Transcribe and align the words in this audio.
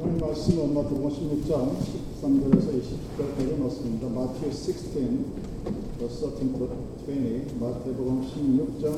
하나님 0.00 0.20
말씀은 0.20 0.74
마태복음 0.74 1.08
16장 1.10 1.74
13절에서 2.22 2.70
20절까지 2.70 3.58
넣습니다. 3.58 4.08
마태 4.08 4.48
16, 4.48 5.26
verse 5.98 6.20
13 6.20 6.52
to 6.56 6.68
20, 7.08 7.58
마태복음 7.58 8.22
16장 8.22 8.96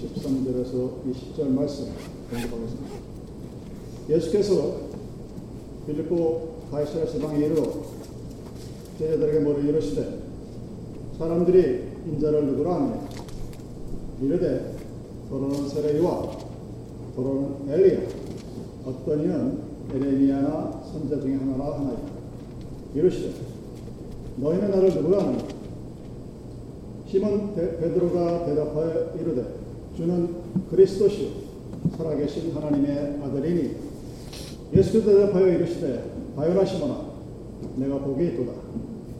13절에서 0.00 1.04
20절 1.04 1.48
말씀 1.48 1.84
공부하겠습니다. 2.30 2.96
예수께서 4.08 4.76
빌립보 5.86 6.48
가이사랴 6.70 7.06
지방에 7.08 7.44
이르러 7.44 7.82
제자들에게 8.98 9.40
뭐를 9.40 9.68
이르시되 9.68 10.18
사람들이 11.18 11.88
인자를 12.06 12.46
누구라 12.46 12.74
하느냐 12.76 13.08
이르되 14.22 14.76
더러는 15.28 15.68
세례요와 15.68 16.38
더러는 17.16 17.68
엘리야 17.68 18.00
어떤 18.86 19.24
이는 19.24 19.71
에레미야나 19.94 20.82
선자 20.90 21.20
중에 21.20 21.34
하나라 21.36 21.78
하나이다. 21.78 22.02
이르시되 22.94 23.30
너희는 24.36 24.70
나를 24.70 24.94
누구라 24.94 25.24
하느냐? 25.24 25.44
시몬 27.06 27.54
베드로가 27.54 28.46
대답하여 28.46 29.12
이르되 29.20 29.44
주는 29.96 30.28
그리스도시요. 30.70 31.28
살아계신 31.96 32.52
하나님의 32.54 33.20
아들이니. 33.22 33.76
예수께서 34.74 35.06
대답하여 35.06 35.48
이르시되 35.48 36.10
바요나 36.36 36.64
시몬아 36.64 37.12
내가 37.76 37.98
복이 37.98 38.26
있도다. 38.28 38.52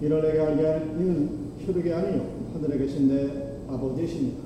이를 0.00 0.22
내게 0.22 0.40
알게 0.40 0.66
하는 0.66 1.00
이는 1.00 1.30
혈육이 1.66 1.92
아니요. 1.92 2.26
하늘에 2.54 2.78
계신 2.78 3.08
내 3.08 3.28
아버지이십니다. 3.68 4.42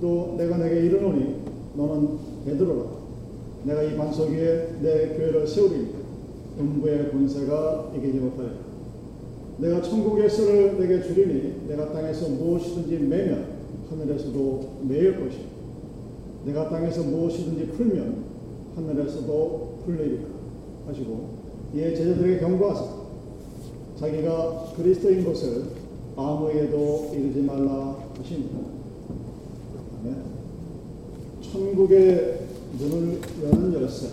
또 0.00 0.34
내가 0.36 0.58
내게 0.58 0.86
이르노니 0.86 1.36
너는 1.76 2.18
베드로라 2.44 3.05
내가 3.66 3.82
이 3.82 3.96
반석 3.96 4.30
위에 4.30 4.76
내 4.80 5.16
교회를 5.16 5.46
세우리니 5.46 5.88
음부의 6.60 7.10
권세가 7.10 7.92
이기지 7.96 8.18
못하리라 8.18 8.54
내가 9.58 9.82
천국의 9.82 10.24
열쇠를 10.24 10.78
내게 10.78 11.02
주리니 11.02 11.66
내가 11.68 11.92
땅에서 11.92 12.28
무엇이든지 12.28 13.04
매면 13.04 13.56
하늘에서도 13.90 14.82
매일 14.88 15.18
것이요 15.18 15.56
내가 16.44 16.68
땅에서 16.70 17.02
무엇이든지 17.02 17.72
풀면 17.72 18.24
하늘에서도 18.76 19.78
풀리리라. 19.84 20.22
하시고 20.86 21.28
이에 21.74 21.94
제자들에게 21.94 22.38
경고하사 22.38 22.84
자기가 23.98 24.72
그리스도인 24.76 25.24
것을 25.24 25.64
아무에도 26.16 27.10
이르지 27.12 27.40
말라 27.40 27.96
하십니다. 28.16 28.58
천국의 31.40 32.40
문을 32.72 33.20
여는 33.42 33.74
열쇠 33.74 34.08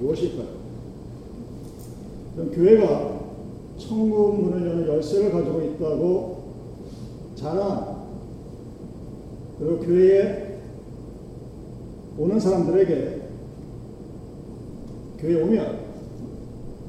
무엇일까요? 0.00 0.62
그럼 2.34 2.50
교회가 2.52 3.20
천국 3.78 4.42
문을 4.42 4.66
여는 4.66 4.88
열쇠를 4.88 5.32
가지고 5.32 5.60
있다고 5.62 6.42
자랑 7.34 8.02
그리고 9.58 9.78
교회에 9.80 10.58
오는 12.18 12.38
사람들에게 12.38 13.22
교회에 15.18 15.42
오면 15.42 15.78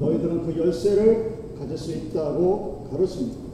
너희들은 0.00 0.46
그 0.46 0.58
열쇠를 0.58 1.34
가질 1.58 1.78
수 1.78 1.92
있다고 1.92 2.88
가르칩니다. 2.90 3.44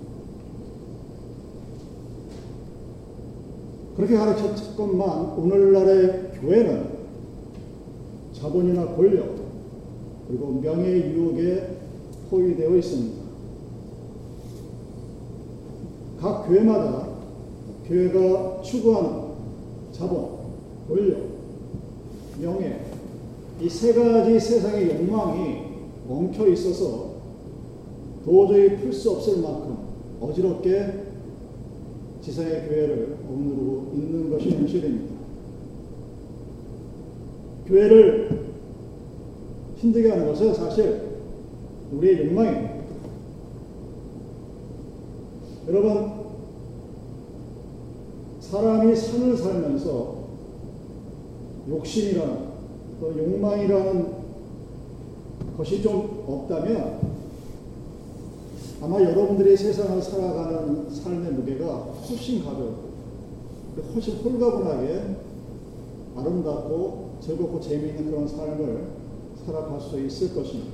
그렇게 3.97 4.17
가르쳤건만 4.17 5.39
오늘날의 5.39 6.33
교회는 6.41 6.90
자본이나 8.41 8.95
권력 8.97 9.37
그리고 10.27 10.53
명예 10.61 11.13
유혹에 11.13 11.77
포위되어 12.31 12.77
있습니다. 12.77 13.21
각 16.21 16.47
교회마다 16.47 17.09
교회가 17.87 18.63
추구하는 18.63 19.31
자본, 19.93 20.29
권력, 20.89 21.19
명예 22.41 22.81
이 23.61 23.69
세 23.69 23.93
가지 23.93 24.41
세상의 24.41 24.89
욕망이 24.89 25.57
엉켜 26.09 26.49
있어서 26.49 27.11
도저히 28.25 28.77
풀 28.79 28.93
수 28.93 29.11
없을 29.11 29.43
만큼 29.43 29.77
어지럽게 30.21 31.05
지상의 32.23 32.69
교회를 32.69 33.19
억누르고 33.29 33.93
있는 33.95 34.31
것이 34.31 34.51
현실입니다. 34.51 35.20
교회를 37.71 38.51
힘들게 39.77 40.11
하는 40.11 40.27
것은 40.27 40.53
사실 40.53 41.09
우리의 41.93 42.27
욕망입니다. 42.27 42.81
여러분, 45.69 46.13
사람이 48.41 48.97
삶을 48.97 49.37
살면서 49.37 50.21
욕심이라는 51.69 52.51
또 53.01 53.17
욕망이라는 53.17 54.21
것이 55.57 55.81
좀 55.81 56.25
없다면 56.27 57.11
아마 58.83 59.01
여러분들이 59.01 59.57
세상을 59.57 60.03
살아가는 60.03 60.91
삶의 60.91 61.33
무게가 61.33 61.67
훨씬 61.69 62.43
가볍고 62.45 62.91
훨씬 63.95 64.17
홀가분하게 64.17 65.17
아름답고 66.17 67.10
즐겁고 67.21 67.61
재미있는 67.61 68.11
그런 68.11 68.27
삶을 68.27 68.85
살아갈 69.45 69.81
수 69.81 70.01
있을 70.01 70.35
것입니다. 70.35 70.73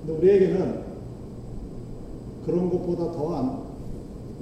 근데 0.00 0.18
우리에게는 0.18 0.82
그런 2.44 2.70
것보다 2.70 3.10
더한 3.10 3.62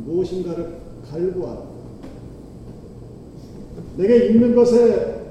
무엇인가를 0.04 0.78
갈구하는 1.08 1.74
내게 3.96 4.26
있는 4.26 4.54
것에 4.54 5.22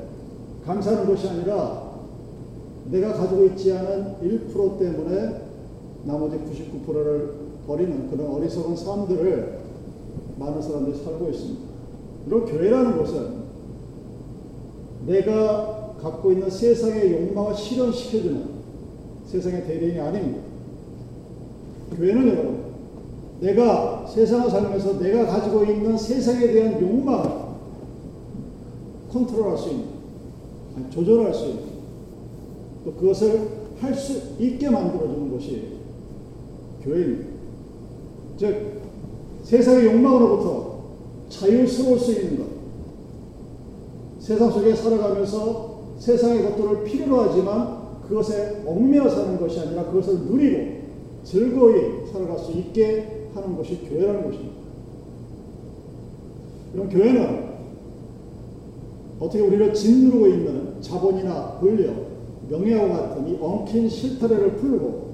감사하는 0.66 1.06
것이 1.06 1.28
아니라 1.28 1.94
내가 2.85 3.13
가지고 3.13 3.45
있지 3.47 3.73
않은 3.73 4.16
1% 4.22 4.79
때문에 4.79 5.41
나머지 6.06 6.38
99%를 6.38 7.33
버리는 7.67 8.09
그런 8.09 8.28
어리석은 8.28 8.75
삶들을 8.75 9.59
많은 10.38 10.62
사람들이 10.62 10.97
살고 11.03 11.29
있습니다. 11.29 11.62
그리고 12.25 12.45
교회라는 12.45 12.97
것은 12.97 13.42
내가 15.05 15.95
갖고 16.01 16.31
있는 16.31 16.49
세상의 16.49 17.11
욕망을 17.13 17.55
실현시켜주는 17.55 18.45
세상의 19.25 19.65
대리인이 19.65 19.99
아닙니다. 19.99 20.41
교회는 21.95 22.27
여러분, 22.27 22.63
내가 23.39 24.05
세상을 24.07 24.49
살면서 24.49 24.99
내가 24.99 25.25
가지고 25.25 25.63
있는 25.65 25.97
세상에 25.97 26.47
대한 26.47 26.81
욕망을 26.81 27.29
컨트롤할 29.11 29.57
수 29.57 29.69
있는, 29.69 29.85
조절할 30.89 31.33
수 31.33 31.45
있는, 31.45 31.63
또 32.85 32.93
그것을 32.93 33.63
할 33.79 33.93
수 33.93 34.35
있게 34.39 34.69
만들어주는 34.69 35.31
것이 35.31 35.73
교회입니다. 36.83 37.25
즉, 38.37 38.81
세상의 39.43 39.85
욕망으로부터 39.87 40.83
자유스러울 41.29 41.99
수 41.99 42.11
있는 42.13 42.37
것. 42.37 42.52
세상 44.23 44.50
속에 44.50 44.73
살아가면서 44.73 45.79
세상의 45.97 46.44
것들을 46.44 46.85
필요로 46.85 47.23
하지만 47.23 47.84
그것에 48.07 48.63
얽매여 48.66 49.09
사는 49.09 49.38
것이 49.38 49.59
아니라 49.59 49.84
그것을 49.84 50.19
누리고 50.19 50.84
즐거이 51.25 52.07
살아갈 52.09 52.39
수 52.39 52.53
있게 52.53 53.28
하는 53.33 53.57
것이 53.57 53.81
교회라는 53.81 54.23
것입니다. 54.23 54.53
그럼 56.72 56.88
교회는 56.88 57.44
어떻게 59.19 59.41
우리를 59.41 59.73
짓누르고 59.73 60.28
있는 60.28 60.81
자본이나 60.81 61.57
권력, 61.59 61.94
명예와 62.50 62.97
같은 62.97 63.27
이 63.27 63.38
엉킨 63.42 63.89
실타래를 63.89 64.56
풀고 64.56 65.13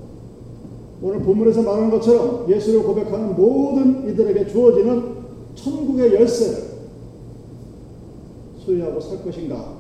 오늘 1.02 1.20
본문에서 1.22 1.64
말하는 1.64 1.90
것처럼 1.90 2.46
예수를 2.48 2.84
고백하는 2.84 3.36
모든 3.36 4.08
이들에게 4.08 4.46
주어지는 4.48 5.16
천국의 5.56 6.14
열쇠를 6.14 6.69
소유하고 8.70 9.00
살 9.00 9.24
것인가? 9.24 9.80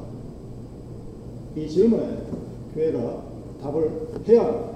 이 1.56 1.68
질문에 1.69 2.24
교회가 2.74 3.24
답을 3.62 4.07
해야 4.27 4.44
합니다. 4.44 4.69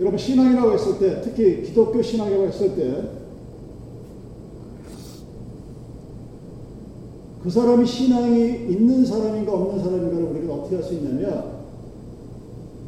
여러분 0.00 0.18
신앙이라고 0.18 0.72
했을 0.72 0.98
때 0.98 1.20
특히 1.20 1.62
기독교 1.62 2.00
신앙이라고 2.02 2.46
했을 2.46 2.74
때 2.74 3.24
그 7.42 7.50
사람이 7.50 7.84
신앙이 7.84 8.72
있는 8.72 9.04
사람인가 9.04 9.52
없는 9.52 9.84
사람인가를 9.84 10.24
우리가 10.28 10.54
어떻게 10.54 10.76
할 10.76 10.82
수 10.82 10.94
있냐면 10.94 11.56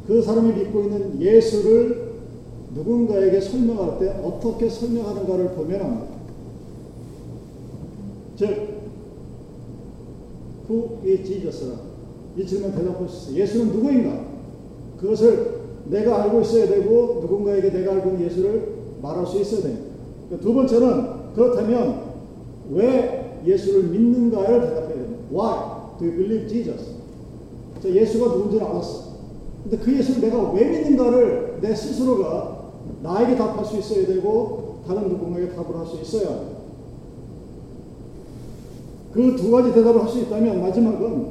그 0.07 0.19
사람이 0.19 0.51
믿고 0.53 0.81
있는 0.81 1.21
예수를 1.21 2.13
누군가에게 2.73 3.39
설명할 3.39 3.99
때 3.99 4.09
어떻게 4.23 4.67
설명하는가를 4.67 5.51
보면 5.51 5.79
합니다. 5.79 6.07
즉, 8.35 8.76
who 10.69 10.99
is 11.05 11.23
Jesus? 11.23 11.73
이 12.37 12.45
질문 12.45 12.71
대답할 12.73 13.07
수 13.09 13.31
있어요. 13.31 13.41
예수는 13.41 13.73
누구인가? 13.73 14.25
그것을 14.99 15.57
내가 15.85 16.23
알고 16.23 16.41
있어야 16.41 16.67
되고 16.67 17.19
누군가에게 17.21 17.71
내가 17.71 17.93
알고 17.93 18.09
있는 18.11 18.25
예수를 18.25 18.77
말할 19.01 19.25
수 19.25 19.39
있어야 19.39 19.61
됩니다. 19.61 19.87
두 20.41 20.53
번째는 20.53 21.33
그렇다면 21.33 22.01
왜 22.71 23.39
예수를 23.45 23.83
믿는가를 23.83 24.61
대답해야 24.61 24.87
됩니다. 24.89 25.23
Why 25.31 25.97
do 25.97 26.05
you 26.05 26.15
believe 26.17 26.47
Jesus? 26.47 26.95
자, 27.81 27.89
예수가 27.89 28.25
누군지를 28.35 28.65
알았어. 28.65 29.07
근데 29.63 29.77
그 29.77 29.97
예수를 29.97 30.21
내가 30.21 30.51
왜 30.51 30.69
믿는가를 30.69 31.59
내 31.61 31.73
스스로가 31.73 32.71
나에게 33.03 33.35
답할 33.35 33.65
수 33.65 33.77
있어야 33.77 34.05
되고 34.05 34.79
다른 34.87 35.09
누군가에게 35.09 35.53
답을 35.53 35.75
할 35.77 35.85
수 35.85 36.01
있어야. 36.01 36.56
그 39.13 39.35
두 39.35 39.51
가지 39.51 39.73
대답을 39.73 40.01
할 40.01 40.09
수 40.09 40.19
있다면 40.19 40.61
마지막은 40.61 41.27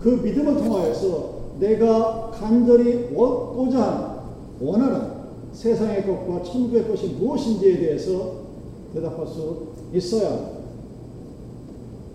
그 0.00 0.08
믿음을 0.22 0.56
통하여서 0.56 1.34
내가 1.60 2.30
간절히 2.30 3.08
얻고자 3.16 3.80
하는 3.80 4.14
원하는 4.60 5.14
세상의 5.52 6.06
것과 6.06 6.42
천국의 6.42 6.86
것이 6.88 7.16
무엇인지에 7.18 7.78
대해서 7.78 8.32
대답할 8.92 9.26
수 9.26 9.68
있어야 9.94 10.30
합니다. 10.30 10.50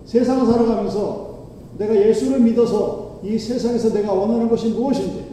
세상을 0.04 0.46
살아가면서 0.46 1.30
내가 1.78 1.94
예수를 1.94 2.40
믿어서 2.40 3.20
이 3.24 3.38
세상에서 3.38 3.92
내가 3.92 4.12
원하는 4.12 4.48
것이 4.48 4.68
무엇인지 4.68 5.30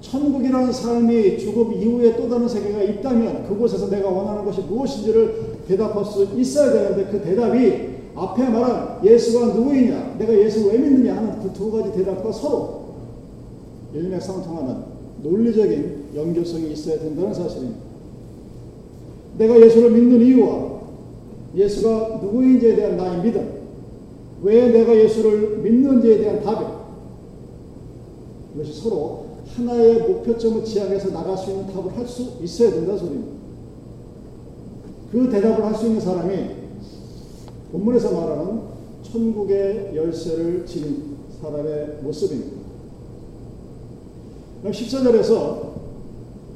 천국이라는 0.00 0.70
삶이 0.70 1.38
죽음 1.38 1.72
이후에 1.72 2.14
또 2.16 2.28
다른 2.28 2.46
세계가 2.48 2.82
있다면 2.82 3.48
그곳에서 3.48 3.88
내가 3.88 4.08
원하는 4.08 4.44
것이 4.44 4.60
무엇인지를 4.62 5.58
대답할 5.66 6.04
수 6.04 6.28
있어야 6.36 6.72
되는데 6.72 7.10
그 7.10 7.22
대답이 7.22 7.94
앞에 8.14 8.48
말한 8.48 9.00
예수가 9.04 9.54
누구이냐, 9.54 10.16
내가 10.18 10.32
예수 10.32 10.68
왜 10.68 10.78
믿느냐 10.78 11.16
하는 11.16 11.40
그 11.42 11.52
두 11.52 11.70
가지 11.70 11.92
대답과 11.92 12.30
서로 12.32 12.84
일맥상통하는 13.92 14.76
논리적인 15.22 16.04
연결성이 16.14 16.72
있어야 16.72 16.98
된다는 16.98 17.34
사실입니다. 17.34 17.80
내가 19.38 19.60
예수를 19.60 19.90
믿는 19.90 20.20
이유와 20.24 20.74
예수가 21.56 22.20
누구인지에 22.22 22.76
대한 22.76 22.96
나의 22.96 23.22
믿음, 23.22 23.48
왜 24.42 24.68
내가 24.70 24.94
예수를 24.94 25.58
믿는지에 25.58 26.18
대한 26.18 26.42
답이 26.42 26.64
이것이 28.54 28.80
서로 28.80 29.24
하나의 29.56 29.98
목표점을 30.00 30.64
지향해서 30.64 31.10
나갈 31.10 31.36
수 31.36 31.50
있는 31.50 31.66
답을 31.66 31.96
할 31.96 32.06
수 32.06 32.32
있어야 32.42 32.70
된다 32.70 32.96
소리입니다. 32.96 33.32
그 35.10 35.28
대답을 35.30 35.64
할 35.64 35.74
수 35.74 35.86
있는 35.86 36.00
사람이 36.00 36.63
본문에서 37.74 38.12
말하는 38.12 38.60
천국의 39.02 39.90
열쇠를 39.96 40.64
지닌 40.64 41.16
사람의 41.42 41.98
모습입니다. 42.02 42.56
14절에서 44.64 45.74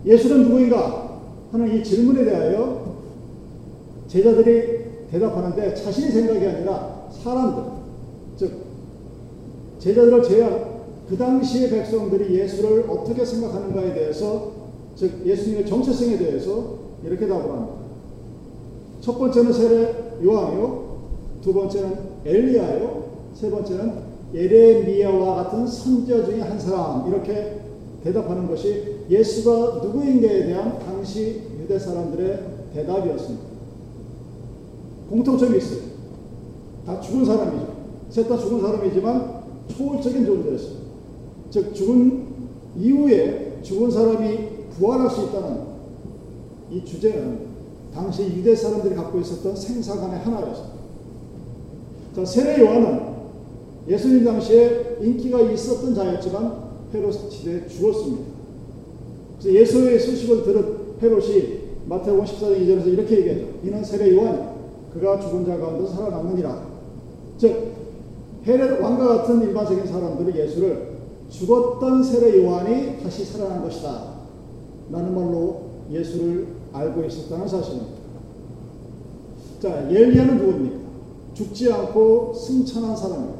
예수는 0.07 0.45
누구인가 0.45 1.21
하는 1.51 1.75
이 1.75 1.83
질문에 1.83 2.25
대하여 2.25 2.99
제자들이 4.07 5.09
대답하는데 5.11 5.75
자신의 5.75 6.13
생각이 6.13 6.47
아니라 6.47 7.09
사람들, 7.11 7.65
즉 8.37 8.53
제자들을 9.81 10.23
제외한 10.23 10.79
그 11.09 11.17
당시의 11.17 11.71
백성들이 11.71 12.39
예수를 12.39 12.89
어떻게 12.89 13.25
생각하는가에 13.25 13.93
대해서 13.93 14.53
즉 14.95 15.27
예수님의 15.27 15.67
정체성에 15.67 16.17
대해서 16.17 16.79
이렇게 17.05 17.27
답을 17.27 17.51
합니다. 17.51 17.75
첫 19.01 19.19
번째는 19.19 19.53
세례 19.53 19.95
요한이요. 20.23 20.88
두 21.43 21.53
번째는 21.53 21.97
엘리야요. 22.25 23.09
세 23.35 23.51
번째는 23.51 24.09
예레미야와 24.35 25.37
같은 25.37 25.67
선지자 25.67 26.27
중에 26.27 26.41
한 26.41 26.59
사람 26.59 27.09
이렇게 27.09 27.61
대답하는 28.03 28.47
것이 28.47 29.05
예수가 29.09 29.81
누구인가에 29.83 30.47
대한 30.47 30.79
당시 30.79 31.43
유대 31.61 31.79
사람들의 31.79 32.45
대답이었습니다. 32.75 33.45
공통점이 35.09 35.57
있어요. 35.57 35.81
다 36.85 37.01
죽은 37.01 37.25
사람이죠. 37.25 37.79
셋 38.11 38.29
다 38.29 38.39
죽은 38.39 38.61
사람이지만 38.61 39.43
초월적인 39.69 40.27
존재였어요. 40.27 40.79
즉 41.51 41.75
죽은 41.75 42.27
이후에 42.77 43.59
죽은 43.63 43.91
사람이 43.91 44.39
부활할 44.77 45.11
수 45.11 45.25
있다는 45.25 45.69
이 46.71 46.85
주제는 46.85 47.49
당시 47.93 48.25
유대 48.25 48.55
사람들이 48.55 48.95
갖고 48.95 49.19
있었던 49.21 49.57
생사관의 49.57 50.21
하나였습니다. 50.21 50.78
자, 52.19 52.25
세례 52.25 52.59
요한은 52.59 53.01
예수님 53.87 54.25
당시에 54.25 54.97
인기가 55.01 55.41
있었던 55.41 55.95
자였지만 55.95 56.53
헤롯 56.93 57.31
시대에 57.31 57.69
죽었습니다. 57.69 58.25
그래서 59.39 59.61
예수의 59.61 60.01
소식을 60.01 60.43
들은 60.43 60.77
헤롯이 61.01 61.59
마태복음 61.87 62.25
14장 62.25 62.61
2절에서 62.61 62.87
이렇게 62.89 63.19
얘기하죠. 63.21 63.47
이는 63.63 63.85
세례 63.85 64.17
요한이 64.17 64.39
그가 64.93 65.21
죽은 65.21 65.47
자 65.47 65.59
가운데 65.59 65.89
살아남느니라. 65.89 66.67
즉 67.39 67.73
헤롯 68.45 68.81
왕과 68.81 69.07
같은 69.19 69.41
일반적인 69.43 69.87
사람들이 69.87 70.41
예수를 70.41 70.99
죽었던 71.31 72.03
세례 72.03 72.45
요한이 72.45 73.01
다시 73.01 73.25
살아난 73.25 73.63
것이다. 73.63 74.15
라는 74.91 75.15
말로 75.15 75.61
예수를 75.93 76.49
알고 76.73 77.05
있었다는 77.05 77.47
사실입니다. 77.47 77.93
자, 79.61 79.87
엘리야는 79.89 80.39
누굽니까? 80.39 80.88
죽지 81.35 81.73
않고 81.73 82.35
승천한 82.35 82.97
사람입니다. 82.97 83.39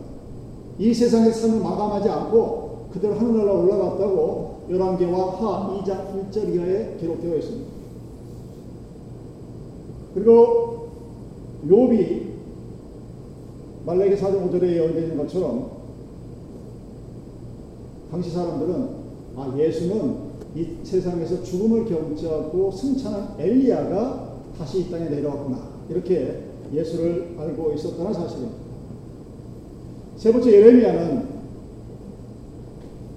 이 0.79 0.95
세상의 0.95 1.33
삶을 1.33 1.61
마감하지 1.61 2.09
않고 2.09 2.89
그대로 2.93 3.15
하늘나라 3.15 3.53
올라갔다고 3.53 4.61
열왕기와 4.71 5.31
하 5.37 5.83
2장 5.83 6.31
1절 6.31 6.55
이하에 6.55 6.97
기록되어 6.99 7.37
있습니다. 7.37 7.71
그리고 10.15 10.89
욥이 11.67 12.29
말라기 13.85 14.15
4장 14.17 14.51
5절에 14.51 14.63
예언되는 14.75 15.17
것처럼 15.17 15.71
당시 18.11 18.31
사람들은 18.31 18.89
아 19.37 19.55
예수는 19.57 20.29
이 20.55 20.77
세상에서 20.83 21.43
죽음을 21.43 21.85
경치하고 21.87 22.71
승천한 22.71 23.35
엘리야가 23.39 24.35
다시 24.59 24.81
이 24.81 24.91
땅에 24.91 25.09
내려왔구나 25.09 25.59
이렇게 25.89 26.48
예수를 26.73 27.37
알고 27.39 27.73
있었다는 27.73 28.13
사실입니다. 28.13 28.57
세 30.17 30.33
번째 30.33 30.53
예레미야는 30.53 31.29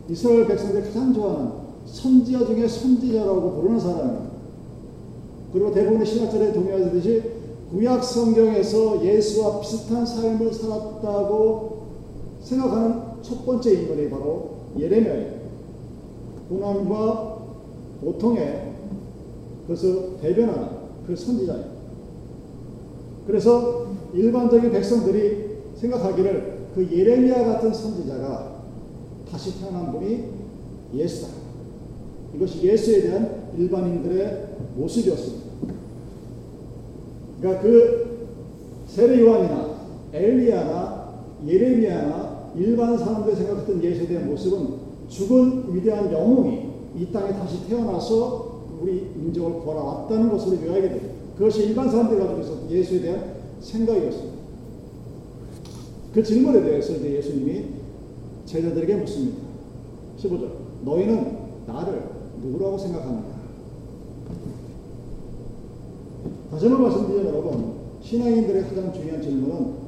이스라엘 0.09 0.47
백성들이 0.47 0.83
가장 0.83 1.13
좋아하는 1.13 1.51
선지자 1.85 2.45
중에 2.45 2.67
선지자라고 2.67 3.53
부르는 3.53 3.79
사람입니다. 3.79 4.31
그리고 5.51 5.71
대부분의 5.71 6.05
신학자들이 6.05 6.53
동의하듯이 6.53 7.23
구약 7.71 8.03
성경에서 8.03 9.03
예수와 9.03 9.61
비슷한 9.61 10.05
삶을 10.05 10.53
살았다고 10.53 11.81
생각하는 12.41 13.01
첫 13.21 13.45
번째 13.45 13.73
인물이 13.73 14.09
바로 14.09 14.51
예레미야예요. 14.77 15.41
고난과 16.49 17.37
고통에 18.01 18.73
그것을 19.67 20.17
대변하는 20.21 20.67
그 21.07 21.15
선지자예요. 21.15 21.80
그래서 23.27 23.87
일반적인 24.13 24.71
백성들이 24.71 25.51
생각하기를 25.75 26.61
그 26.75 26.87
예레미야 26.89 27.45
같은 27.45 27.73
선지자가 27.73 28.61
다시 29.29 29.59
태어난 29.59 29.91
분이 29.91 30.25
예수다. 30.93 31.33
이것이 32.35 32.63
예수에 32.63 33.01
대한 33.01 33.51
일반인들의 33.57 34.47
모습이었습니다. 34.75 35.51
그러니까 37.39 37.61
그 37.61 38.27
세례 38.87 39.21
요한이나 39.21 39.71
엘리야나 40.13 41.13
예레미야나 41.45 42.51
일반 42.55 42.97
사람들이 42.97 43.35
생각했던 43.35 43.83
예수에 43.83 44.07
대한 44.07 44.29
모습은 44.29 44.91
죽은 45.07 45.73
위대한 45.73 46.11
영웅이 46.11 46.71
이 46.97 47.11
땅에 47.11 47.31
다시 47.33 47.67
태어나서 47.67 48.51
우리 48.81 49.11
민족을 49.15 49.61
구하왔다는 49.61 50.29
것으로 50.29 50.65
요약이 50.65 50.89
됩니다. 50.89 51.10
그것이 51.37 51.67
일반 51.67 51.89
사람들이 51.89 52.19
가지고 52.19 52.41
있었던 52.41 52.71
예수에 52.71 53.01
대한 53.01 53.35
생각이었습니다. 53.59 54.31
그 56.13 56.23
질문에 56.23 56.61
대해서 56.61 56.93
이제 56.93 57.15
예수님이 57.17 57.65
제자들에게 58.45 58.95
묻습니다. 58.95 59.37
15절. 60.19 60.49
너희는 60.83 61.37
나를 61.67 62.03
누구라고 62.43 62.77
생각하느냐? 62.77 63.41
다시 66.51 66.67
한번 66.67 66.83
말씀드리면 66.83 67.27
여러분, 67.27 67.75
신앙인들의 68.01 68.63
가장 68.63 68.91
중요한 68.93 69.21
질문은 69.21 69.81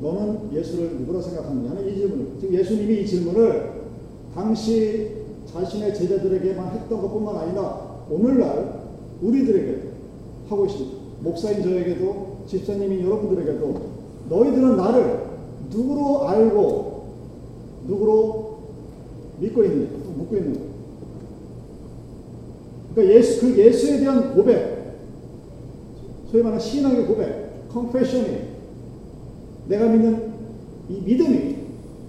너는 0.00 0.52
예수를 0.52 0.96
누구라 0.98 1.20
생각하느냐 1.20 1.70
하는 1.70 1.88
이 1.88 1.94
질문을. 1.94 2.26
지금 2.40 2.54
예수님이 2.54 3.02
이 3.02 3.06
질문을 3.06 3.82
당시 4.34 5.12
자신의 5.46 5.94
제자들에게만 5.94 6.72
했던 6.72 7.00
것 7.00 7.12
뿐만 7.12 7.36
아니라 7.36 8.04
오늘날 8.10 8.86
우리들에게 9.22 9.85
하고 10.48 10.66
있습니다. 10.66 10.96
목사인 11.20 11.62
저에게도 11.62 12.38
집사님인 12.46 13.04
여러분들에게도 13.04 13.80
너희들은 14.28 14.76
나를 14.76 15.26
누구로 15.70 16.28
알고 16.28 17.06
누구로 17.86 18.58
믿고 19.40 19.64
있는, 19.64 19.88
묻고 20.16 20.36
있는. 20.36 20.60
그러니까 22.94 23.16
예수, 23.16 23.40
그 23.40 23.58
예수에 23.58 23.98
대한 24.00 24.34
고백, 24.34 24.96
소위 26.30 26.42
말하는 26.42 26.64
신앙의 26.64 27.06
고백, 27.06 27.68
컨페션이 27.70 28.56
내가 29.68 29.86
믿는 29.88 30.32
이 30.88 31.00
믿음이 31.00 31.56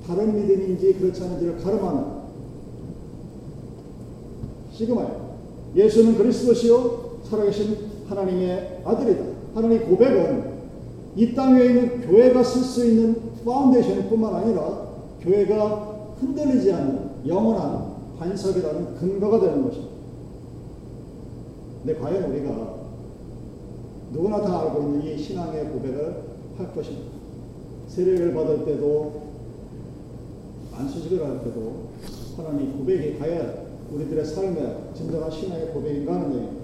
다른 0.06 0.36
믿음인지 0.36 0.94
그렇지 0.94 1.24
않은지를 1.24 1.58
가름하는 1.58 2.18
시그마예요. 4.72 5.38
예수는 5.76 6.18
그리스도시요 6.18 7.20
살아계신 7.24 7.87
하나님의 8.08 8.82
아들이다. 8.86 9.24
하나님 9.54 9.86
고백은 9.90 10.58
이 11.16 11.34
땅 11.34 11.56
위에 11.56 11.66
있는 11.66 12.02
교회가 12.02 12.44
설 12.44 12.62
수 12.62 12.86
있는 12.86 13.16
파운데이션 13.44 14.08
뿐만 14.10 14.36
아니라 14.36 14.88
교회가 15.22 16.14
흔들리지 16.20 16.72
않는 16.72 17.10
영원한 17.28 17.96
반석이라는 18.20 18.96
근거가 18.96 19.40
되는 19.40 19.64
것입니다. 19.64 19.96
근데 21.84 22.00
과연 22.00 22.24
우리가 22.32 22.76
누구나 24.12 24.42
다 24.42 24.62
알고 24.62 24.82
있는 24.82 25.04
이 25.04 25.18
신앙의 25.18 25.70
고백을 25.70 26.24
할 26.58 26.74
것입니다. 26.74 27.12
세례를 27.88 28.34
받을 28.34 28.66
때도 28.66 29.28
안수식을 30.74 31.26
할 31.26 31.44
때도 31.44 31.88
하나님 32.38 32.78
고백이 32.78 33.18
과연 33.18 33.68
우리들의 33.92 34.24
삶의 34.26 34.76
진정한 34.94 35.32
신앙의 35.32 35.70
고백인가 35.70 36.14
하는 36.16 36.28
얘기입니다. 36.36 36.57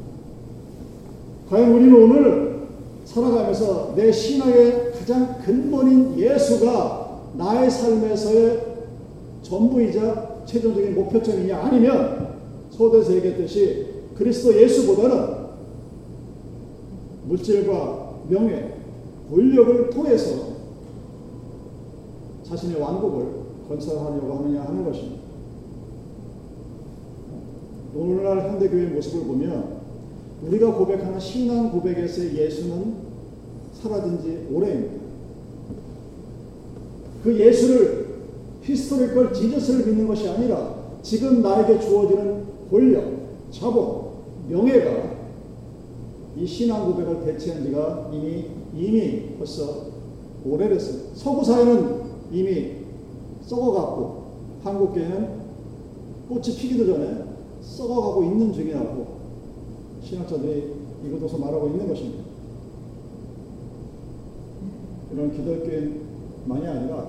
과연 1.53 1.71
우리는 1.71 1.93
오늘 1.93 2.67
살아가면서 3.05 3.93
내 3.95 4.11
신앙의 4.11 4.91
가장 4.93 5.37
근본인 5.45 6.17
예수가 6.17 7.33
나의 7.37 7.69
삶에서의 7.69 8.59
전부이자 9.43 10.45
최종적인 10.47 10.95
목표점이냐 10.95 11.59
아니면 11.59 12.39
소대에서 12.71 13.13
얘기했듯이 13.17 13.85
그리스도 14.15 14.59
예수보다는 14.59 15.43
물질과 17.27 18.13
명예, 18.29 18.73
권력을 19.29 19.91
통해서 19.91 20.53
자신의 22.41 22.81
왕국을 22.81 23.27
건설하려고 23.69 24.37
하느냐 24.37 24.63
하는 24.63 24.83
것입니다. 24.83 25.21
오늘날 27.95 28.49
현대교회의 28.49 28.87
모습을 28.87 29.27
보면 29.27 29.72
우리가 30.47 30.73
고백하는 30.73 31.19
신앙 31.19 31.71
고백에서의 31.71 32.37
예수는 32.37 32.95
사라진 33.73 34.19
지 34.21 34.47
오래입니다. 34.51 35.03
그 37.23 37.39
예수를 37.39 38.03
historical 38.61 39.33
Jesus를 39.33 39.85
믿는 39.87 40.07
것이 40.07 40.27
아니라 40.27 40.75
지금 41.01 41.41
나에게 41.41 41.79
주어지는 41.79 42.45
권력, 42.69 43.03
자본, 43.51 44.03
명예가 44.49 45.13
이 46.37 46.45
신앙 46.45 46.85
고백을 46.85 47.23
대체한 47.25 47.63
지가 47.63 48.09
이미 48.13 48.45
이미 48.75 49.35
벌써 49.37 49.87
오래됐어요. 50.45 51.13
서구 51.13 51.43
사회는 51.43 52.01
이미 52.31 52.71
썩어갔고 53.43 54.23
한국교회는 54.63 55.43
꽃이 56.27 56.55
피기도 56.57 56.85
전에 56.85 57.23
썩어가고 57.61 58.23
있는 58.23 58.51
중이라고 58.51 59.22
신학자들이 60.13 60.73
이곳에서 61.05 61.37
말하고 61.37 61.67
있는 61.67 61.87
것입니다. 61.87 62.23
이런 65.11 65.31
기독교인만이 65.31 66.67
아니라 66.67 67.07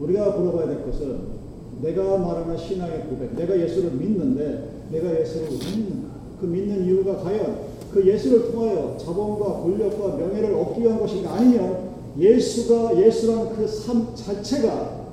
우리가 0.00 0.36
물어봐야 0.36 0.66
될 0.66 0.84
것은 0.84 1.34
내가 1.82 2.18
말하는 2.18 2.56
신앙의 2.56 3.06
고백, 3.08 3.34
내가 3.34 3.58
예수를 3.58 3.92
믿는데 3.92 4.86
내가 4.90 5.20
예수를 5.20 5.48
왜 5.48 5.56
믿는가? 5.56 6.14
그 6.40 6.46
믿는 6.46 6.84
이유가 6.84 7.16
과연 7.16 7.74
그 7.92 8.06
예수를 8.06 8.50
통하여 8.50 8.96
자본과 8.98 9.62
권력과 9.62 10.16
명예를 10.16 10.54
얻기 10.54 10.82
위한 10.82 10.98
것인가 10.98 11.34
아니면 11.34 11.94
예수가 12.18 13.00
예수라는 13.00 13.56
그 13.56 13.66
삶 13.66 14.14
자체가 14.14 15.04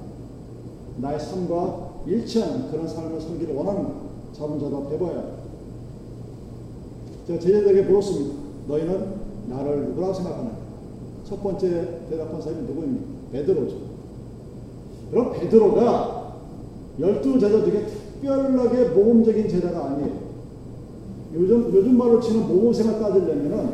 나의 0.98 1.20
삶과 1.20 1.92
일치하는 2.06 2.70
그런 2.72 2.88
삶을 2.88 3.20
살기를 3.20 3.56
원하는가? 3.56 4.02
자본자답 4.34 4.92
해봐야 4.92 5.41
제가 7.32 7.40
제자들에게 7.40 7.82
물었습니다. 7.84 8.36
너희는 8.68 9.06
나를 9.48 9.86
누구라고 9.90 10.14
생각하는가? 10.14 10.58
첫 11.24 11.42
번째 11.42 12.02
대답한 12.10 12.42
사람이 12.42 12.68
누구입니까? 12.68 13.06
베드로죠. 13.32 13.78
그럼 15.12 15.32
베드로가 15.34 16.36
열두 17.00 17.40
제자 17.40 17.64
중에 17.64 17.86
특별하게 17.86 18.90
모범적인 18.90 19.48
제자가 19.48 19.86
아니에요. 19.92 20.32
요즘, 21.34 21.74
요즘 21.74 21.98
말로 21.98 22.20
치는 22.20 22.48
모범생을 22.48 23.00
따지려면은 23.00 23.74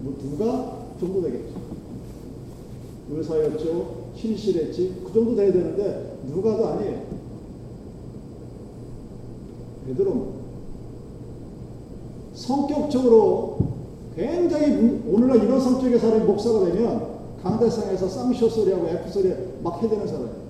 뭐 0.00 0.16
누가 0.20 0.78
정도 0.98 1.22
되겠죠. 1.22 1.58
의사였죠. 3.10 4.08
신실했지. 4.16 5.02
그 5.04 5.12
정도 5.12 5.36
돼야 5.36 5.52
되는데 5.52 6.18
누가도 6.26 6.66
아니에요. 6.66 7.02
베드로 9.86 10.37
성격적으로 12.38 13.58
굉장히 14.14 15.02
오늘날 15.10 15.42
이런 15.42 15.60
성격의 15.60 15.98
사람이 15.98 16.24
목사가 16.24 16.64
되면 16.66 17.18
강대상에서 17.42 18.08
쌍쇼 18.08 18.48
소리하고 18.48 18.86
F 18.88 19.10
소리 19.10 19.34
막 19.62 19.82
해대는 19.82 20.06
사람이에요. 20.06 20.48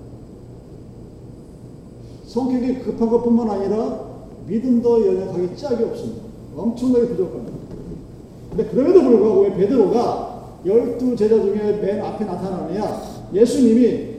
성격이 2.25 2.79
급한 2.79 3.09
것뿐만 3.09 3.49
아니라 3.49 4.07
믿음도 4.45 5.07
연약하기 5.07 5.57
짝이 5.57 5.83
없습니다. 5.83 6.23
엄청나게 6.55 7.07
부족합니다. 7.07 7.57
근데 8.49 8.65
그럼에도 8.65 9.01
불구하고 9.01 9.41
왜 9.41 9.53
베드로가 9.55 10.59
열두 10.65 11.15
제자 11.15 11.41
중에 11.41 11.79
맨 11.81 12.03
앞에 12.03 12.25
나타나느냐? 12.25 13.01
예수님이 13.33 14.09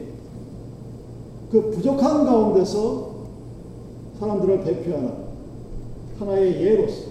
그 1.50 1.70
부족한 1.70 2.24
가운데서 2.24 3.10
사람들을 4.18 4.64
대표하는 4.64 5.12
하나의 6.18 6.62
예로서 6.62 7.09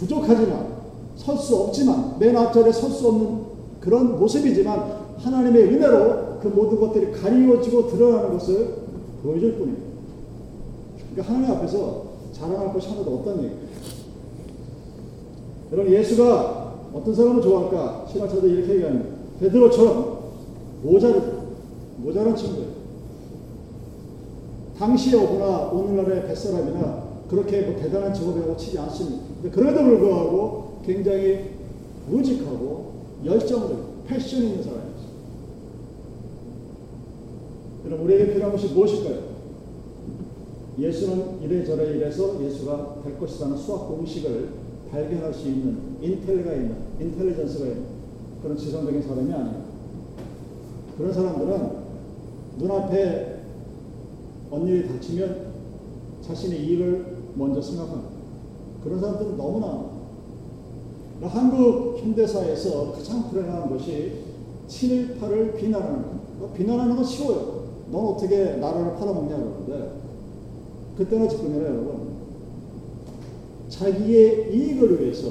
부족하지만 0.00 0.80
설 1.16 1.36
수 1.36 1.54
없지만 1.56 2.16
맨 2.18 2.36
앞자리에 2.36 2.72
설 2.72 2.90
수 2.90 3.08
없는 3.08 3.40
그런 3.80 4.18
모습이지만 4.18 5.00
하나님의 5.18 5.64
은혜로 5.64 6.38
그 6.40 6.48
모든 6.48 6.80
것들이 6.80 7.12
가리워지고 7.12 7.88
드러나는 7.88 8.32
것을 8.32 8.74
보여줄 9.22 9.52
뿐입니다. 9.54 9.84
그러니까 11.12 11.34
하나님 11.34 11.56
앞에서 11.56 12.04
자랑할 12.32 12.72
것이 12.72 12.88
하나도 12.88 13.14
없다는 13.16 13.44
얘기예요. 13.44 13.60
여러분 15.72 15.92
예수가 15.92 16.74
어떤 16.94 17.14
사람을 17.14 17.42
좋아할까? 17.42 18.06
신학자들 18.10 18.50
이렇게 18.50 18.74
얘기합니다. 18.74 19.06
베드로처럼 19.40 20.20
모자를 20.82 21.22
모자란 21.98 22.34
친구예요. 22.34 22.68
당시에 24.78 25.14
오거나 25.22 25.68
오늘날의 25.72 26.26
뱃사람이나 26.26 26.99
그렇게 27.30 27.60
뭐 27.60 27.80
대단한 27.80 28.12
직업이라고 28.12 28.56
치지 28.56 28.76
않습니다. 28.76 29.22
그럼에도 29.52 29.84
불구하고 29.84 30.80
굉장히 30.84 31.50
우직하고 32.10 32.92
열정적, 33.24 34.04
패션 34.08 34.42
있는 34.42 34.62
사람이었어요. 34.64 35.10
여러분, 37.86 38.06
우리에게 38.06 38.32
필요한 38.32 38.50
것이 38.50 38.74
무엇일까요? 38.74 39.30
예수는 40.76 41.40
이래저래 41.42 41.96
이래서 41.96 42.42
예수가 42.42 43.02
될 43.04 43.16
것이라는 43.18 43.56
수학 43.56 43.86
공식을 43.86 44.48
발견할 44.90 45.32
수 45.32 45.46
있는 45.46 45.78
인텔가 46.00 46.52
있는, 46.52 46.74
인텔리전스가 47.00 47.66
있는 47.66 47.84
그런 48.42 48.56
지성적인 48.56 49.02
사람이 49.02 49.32
아니에요. 49.32 49.64
그런 50.98 51.12
사람들은 51.12 51.70
눈앞에 52.58 53.36
일이 54.66 54.88
닥치면 54.88 55.50
자신의 56.22 56.60
이익을 56.64 57.19
먼저 57.34 57.60
생각합니다. 57.60 58.10
그런 58.82 59.00
사람들은 59.00 59.36
너무나 59.36 59.90
한국 61.22 61.98
현대사에서 61.98 62.92
가장 62.92 63.28
불행한 63.28 63.68
것이 63.70 64.12
친일파를 64.66 65.54
비난하는 65.56 66.02
것. 66.02 66.08
뭐 66.38 66.52
비난하는 66.54 66.96
건 66.96 67.04
쉬워요. 67.04 67.60
넌 67.90 68.06
어떻게 68.06 68.56
나라를 68.56 68.94
팔아먹냐 68.94 69.36
그러는데 69.36 69.92
그때는 70.96 71.28
지금이나 71.28 71.64
여러분 71.64 72.10
자기의 73.68 74.54
이익을 74.54 75.00
위해서 75.00 75.28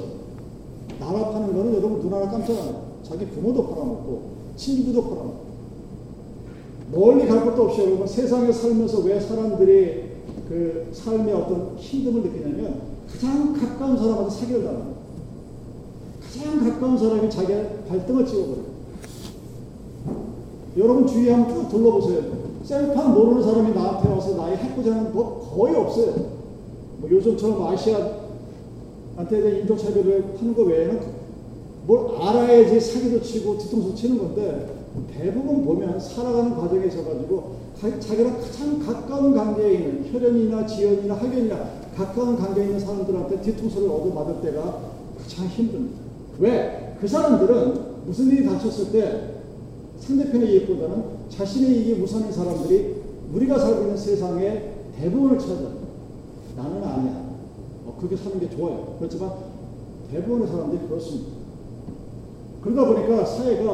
나라 1.00 1.30
파는 1.32 1.56
거는 1.56 1.74
여러분 1.74 2.02
눈 2.02 2.14
하나 2.14 2.30
깜짝 2.30 2.58
안 2.60 2.66
해요. 2.66 2.90
자기 3.04 3.26
부모도 3.26 3.68
팔아먹고 3.70 4.22
친구도 4.56 5.02
팔아먹고 5.04 5.50
멀리 6.92 7.28
갈 7.28 7.46
것도 7.46 7.64
없이 7.64 7.82
여러분 7.82 8.06
세상에 8.06 8.52
살면서 8.52 9.00
왜 9.02 9.20
사람들이 9.20 10.09
그 10.50 10.90
삶의 10.92 11.32
어떤 11.32 11.78
힘듦을 11.78 12.24
느끼냐면 12.24 12.82
가장 13.08 13.54
가까운 13.54 13.96
사람한테 13.96 14.32
사기를 14.32 14.64
당합니다. 14.64 15.00
가장 16.22 16.60
가까운 16.60 16.98
사람이 16.98 17.30
자기의 17.30 17.84
발등을 17.88 18.26
찍어버려요. 18.26 18.70
여러분 20.78 21.06
주위에 21.06 21.32
한번 21.32 21.56
쭉 21.56 21.70
둘러보세요. 21.70 22.40
셀판 22.64 23.14
모르는 23.14 23.44
사람이 23.44 23.74
나한테 23.74 24.10
와서 24.10 24.36
나의 24.36 24.58
해코지 24.58 24.90
하는 24.90 25.12
법 25.12 25.56
거의 25.56 25.76
없어요. 25.76 26.14
뭐 26.98 27.10
요즘처럼 27.10 27.68
아시아한테 27.68 28.22
대한 29.30 29.60
인종차별을 29.60 30.36
하는 30.40 30.56
거 30.56 30.64
외에는 30.64 31.00
뭘 31.86 32.16
알아야지 32.20 32.80
사기도 32.80 33.22
치고 33.22 33.58
뒤통수 33.58 33.96
치는 33.96 34.18
건데 34.18 34.76
대부분 35.12 35.64
보면 35.64 36.00
살아가는 36.00 36.56
과정에 36.56 36.88
있어가지고 36.88 37.69
자기랑 37.80 38.42
가장 38.42 38.80
가까운 38.86 39.34
관계에 39.34 39.74
있는 39.76 40.12
혈연이나 40.12 40.66
지연이나 40.66 41.16
학연이나 41.16 41.80
가까운 41.96 42.36
관계에 42.36 42.66
있는 42.66 42.80
사람들한테 42.80 43.42
뒤통수를 43.42 43.90
얻어맞을 43.90 44.42
때가 44.42 44.82
가장 45.18 45.48
힘듭니다. 45.48 45.98
왜? 46.40 46.98
그 47.00 47.08
사람들은 47.08 48.06
무슨 48.06 48.28
일이 48.28 48.46
닥쳤을 48.46 48.92
때 48.92 49.36
상대편의 50.00 50.52
이익보다는 50.52 51.04
자신의 51.30 51.72
이익이 51.72 52.02
우선인 52.02 52.32
사람들이 52.32 52.96
우리가 53.34 53.58
살고 53.58 53.82
있는 53.82 53.98
세상의 53.98 54.74
대부분을 54.98 55.40
찾아. 55.40 55.70
나는 56.58 56.84
아니야. 56.84 57.30
어, 57.86 57.96
그렇게 57.98 58.18
사는 58.18 58.38
게 58.40 58.50
좋아요. 58.50 58.96
그렇지만 59.00 59.32
대부분의 60.12 60.48
사람들이 60.48 60.88
그렇습니다. 60.88 61.32
그러다 62.62 62.86
보니까 62.86 63.24
사회가 63.24 63.72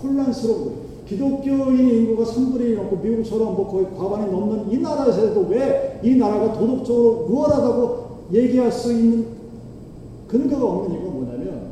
혼란스러운 0.00 0.64
거예요. 0.64 0.87
기독교인 1.08 1.88
인구가 1.88 2.24
3분의 2.24 2.60
1 2.60 2.76
넘고 2.76 2.96
미국처럼 2.96 3.54
뭐 3.54 3.68
거의 3.68 3.86
과반이 3.96 4.30
넘는 4.30 4.70
이 4.70 4.78
나라에서도 4.78 5.46
왜 5.48 5.88
이 6.02 6.16
나라가 6.16 6.52
도덕적으로 6.52 7.26
우월하다고 7.28 8.08
얘기할 8.32 8.70
수 8.70 8.92
있는 8.92 9.26
근거가 10.28 10.64
없는 10.64 10.92
이유가 10.92 11.10
뭐냐면 11.10 11.68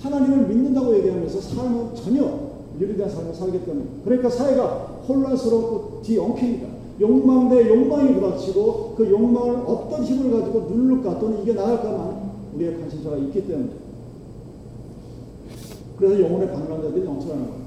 하나님을 0.00 0.46
믿는다고 0.46 0.94
얘기하면서 0.98 1.40
삶은 1.40 1.94
전혀 1.94 2.52
유리된 2.78 3.08
삶을 3.08 3.34
살기 3.34 3.64
때문에 3.64 3.86
그러니까 4.04 4.30
사회가 4.30 5.02
혼란스럽고 5.08 6.02
뒤엉킵니다. 6.04 6.72
욕망 7.00 7.48
대 7.48 7.68
욕망이 7.68 8.14
부닥치고 8.14 8.94
그 8.96 9.10
욕망을 9.10 9.64
어떤 9.66 10.04
힘을 10.04 10.30
가지고 10.30 10.68
누를까 10.70 11.18
또는 11.18 11.42
이게 11.42 11.54
나갈까만 11.54 12.30
우리의 12.54 12.78
관심사가 12.78 13.16
있기 13.16 13.46
때문에 13.46 13.68
그래서 15.96 16.20
영혼의 16.20 16.48
방랑자들이 16.52 17.04
넘쳐나는 17.04 17.46
거예요. 17.46 17.61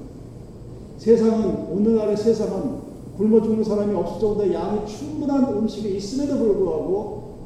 세상은 0.98 1.68
오늘날의 1.70 2.16
세상은 2.16 2.86
굶어 3.16 3.40
죽는 3.42 3.64
사람이 3.64 3.94
없을 3.94 4.20
정도의 4.20 4.52
양이 4.52 4.86
충분한 4.86 5.52
음식이 5.54 5.96
있음에도 5.96 6.36
불구하고 6.38 7.36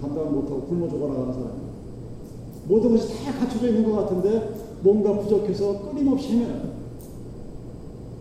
감당을 0.00 0.30
못하고 0.30 0.62
굶어 0.62 0.88
죽어나가는 0.88 1.32
사람. 1.32 1.66
모든 2.68 2.90
것이 2.92 3.24
다 3.24 3.32
갖춰져 3.32 3.68
있는 3.68 3.90
것 3.90 4.02
같은데 4.02 4.54
뭔가 4.82 5.18
부족해서 5.18 5.90
끊임없이 5.90 6.32
헤매는 6.32 6.76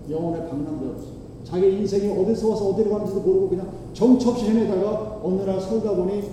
영혼의 0.10 0.48
방랑자로서 0.50 1.06
자기 1.44 1.68
인생이 1.74 2.18
어디서 2.18 2.50
와서 2.50 2.70
어디로 2.70 2.92
가는지도 2.92 3.22
모르고 3.22 3.50
그냥 3.50 3.70
정처 3.94 4.32
없이 4.32 4.46
헤매다가 4.46 5.22
어느 5.24 5.42
날 5.42 5.60
살다 5.60 5.96
보니 5.96 6.24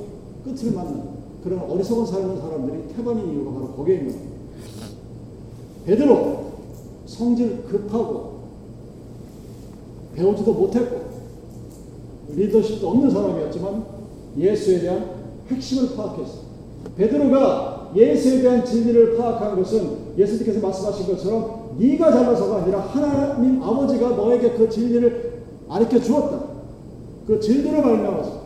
끝을 0.45 0.73
맞는 0.73 1.03
그런 1.43 1.61
어리석은 1.71 2.07
삶을 2.07 2.37
사람들이 2.39 2.89
태반인 2.95 3.33
이유가 3.33 3.53
바로 3.53 3.69
거기에 3.69 3.97
있는 3.97 4.13
겁니다. 4.13 4.37
베드로 5.85 6.52
성질 7.07 7.63
급하고 7.65 8.43
배우지도 10.15 10.53
못했고 10.53 11.01
리더십도 12.35 12.89
없는 12.89 13.11
사람이었지만 13.11 13.85
예수에 14.39 14.81
대한 14.81 15.11
핵심을 15.49 15.97
파악했어. 15.97 16.53
베드로가 16.97 17.93
예수에 17.95 18.43
대한 18.43 18.65
진리를 18.65 19.17
파악한 19.17 19.57
것은 19.57 20.15
예수님께서 20.17 20.61
말씀하신 20.61 21.07
것처럼 21.07 21.77
네가 21.79 22.11
잘나서가 22.11 22.63
아니라 22.63 22.81
하나님 22.81 23.63
아버지가 23.63 24.11
너에게 24.11 24.53
그 24.53 24.69
진리를 24.69 25.43
가르쳐 25.69 26.01
주었다. 26.01 26.45
그 27.27 27.39
진리로 27.41 27.83
말미암아서 27.83 28.43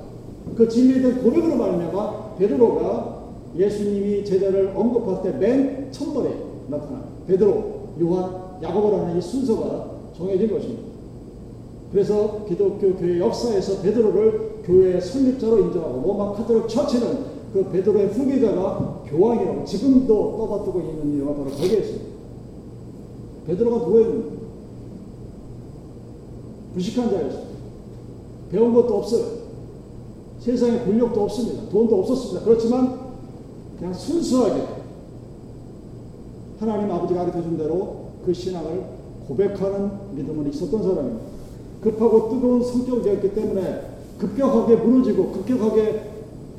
그 0.57 0.69
진리에 0.69 1.01
대한 1.03 1.23
고백으로 1.23 1.57
말미암아 1.57 2.37
베드로가 2.37 3.17
예수님이 3.57 4.25
제자를 4.25 4.73
언급할 4.75 5.23
때 5.23 5.39
맨 5.39 5.89
첫번에 5.91 6.31
나타나 6.69 7.05
베드로, 7.27 7.95
요한, 8.03 8.46
야고보라는 8.63 9.19
이 9.19 9.21
순서가 9.21 9.91
정해진 10.17 10.51
것입니다. 10.51 10.83
그래서 11.93 12.45
기독교 12.47 12.95
교회 12.95 13.19
역사에서 13.21 13.83
베드로를 13.83 14.63
교회의 14.65 15.01
설립자로 15.01 15.59
인정하고 15.59 16.03
로마 16.07 16.33
카톨릭 16.33 16.69
처치는 16.69 17.37
그 17.53 17.65
베드로의 17.71 18.09
후계자가 18.09 19.05
교황이라고 19.07 19.65
지금도 19.65 20.37
떠받들고 20.37 20.81
있는 20.81 21.15
이유가 21.15 21.35
바로 21.35 21.51
거기에 21.51 21.79
있습니다. 21.79 22.05
베드로가 23.47 23.87
누구였는가? 23.87 24.37
무식한 26.75 27.11
자였습니다. 27.11 27.57
배운 28.51 28.75
것도 28.75 28.99
없어요. 28.99 29.25
세상에 30.41 30.81
권력도 30.85 31.23
없습니다. 31.23 31.69
돈도 31.71 32.01
없었습니다. 32.01 32.45
그렇지만 32.45 33.01
그냥 33.79 33.95
순수하게 33.95 34.63
하나님 36.59 36.91
아버지가 36.91 37.21
가르쳐 37.21 37.43
준 37.43 37.57
대로 37.57 38.06
그 38.27 38.35
신앙을 38.35 38.83
고백하는 39.29 39.91
믿음은 40.17 40.51
있었던 40.51 40.83
사람입니다. 40.83 41.25
급하고 41.81 42.29
뜨거운 42.29 42.63
성격이었기 42.63 43.33
때문에 43.35 43.83
급격하게 44.19 44.77
무너지고 44.77 45.31
급격하게 45.31 46.11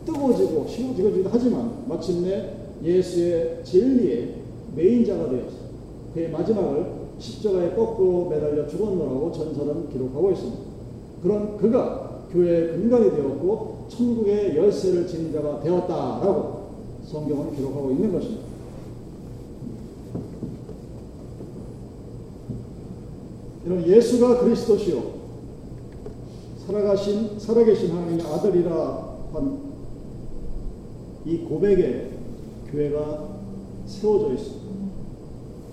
뜨거워지고 0.06 0.66
심어지고 0.68 1.30
하지만 1.30 1.84
마침내 1.88 2.54
예수의 2.82 3.62
진리의 3.66 4.36
메인자가 4.76 5.30
되었어. 5.30 5.68
그의 6.14 6.32
마지막을 6.32 6.86
십자가에 7.20 7.76
거꾸로 7.76 8.30
매달려 8.30 8.66
죽었노라고 8.68 9.32
전설은 9.34 9.90
기록하고 9.90 10.32
있습니다. 10.32 10.60
그런 11.22 11.58
그가 11.58 12.22
교회의 12.32 12.78
근간이 12.78 13.12
되었고 13.12 13.88
천국의 13.90 14.56
열쇠를 14.56 15.06
지닌 15.08 15.34
자가 15.34 15.60
되었다라고 15.60 16.68
성경은 17.06 17.56
기록하고 17.56 17.92
있는 17.92 18.14
것입니다. 18.14 18.47
이런 23.68 23.86
예수가 23.86 24.40
그리스도시요 24.40 25.18
살아가신 26.66 27.40
살아계신 27.40 27.92
하나님의 27.92 28.26
아들이라 28.26 29.18
한 29.34 29.68
이 31.28 31.40
고백에 31.40 32.10
교회가 32.72 33.28
세워져 33.86 34.34
있습니다. 34.34 34.66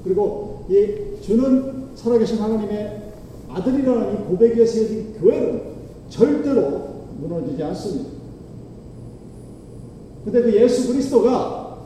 그리고 0.03 0.65
이 0.69 1.23
주는 1.23 1.95
살아계신 1.95 2.39
하나님의 2.39 3.03
아들이라는 3.49 4.15
이 4.15 4.25
고백에 4.27 4.67
세워진 4.67 5.15
교회는 5.21 5.63
절대로 6.09 6.89
무너지지 7.21 7.63
않습니다. 7.63 8.11
근데 10.25 10.43
그 10.43 10.57
예수 10.61 10.89
그리스도가 10.89 11.79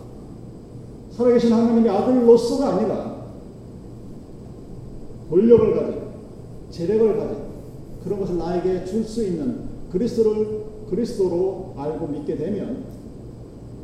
살아계신 1.10 1.52
하나님의 1.52 1.90
아들로서가 1.90 2.76
아니라 2.76 3.18
권력을 5.28 5.74
가진, 5.74 5.97
재력을 6.78 7.16
가진 7.16 7.38
그런 8.04 8.20
것을 8.20 8.38
나에게 8.38 8.84
줄 8.84 9.04
수 9.04 9.24
있는 9.24 9.68
그리스도를 9.90 10.64
그리스도로 10.88 11.74
알고 11.76 12.06
믿게 12.06 12.36
되면 12.36 12.84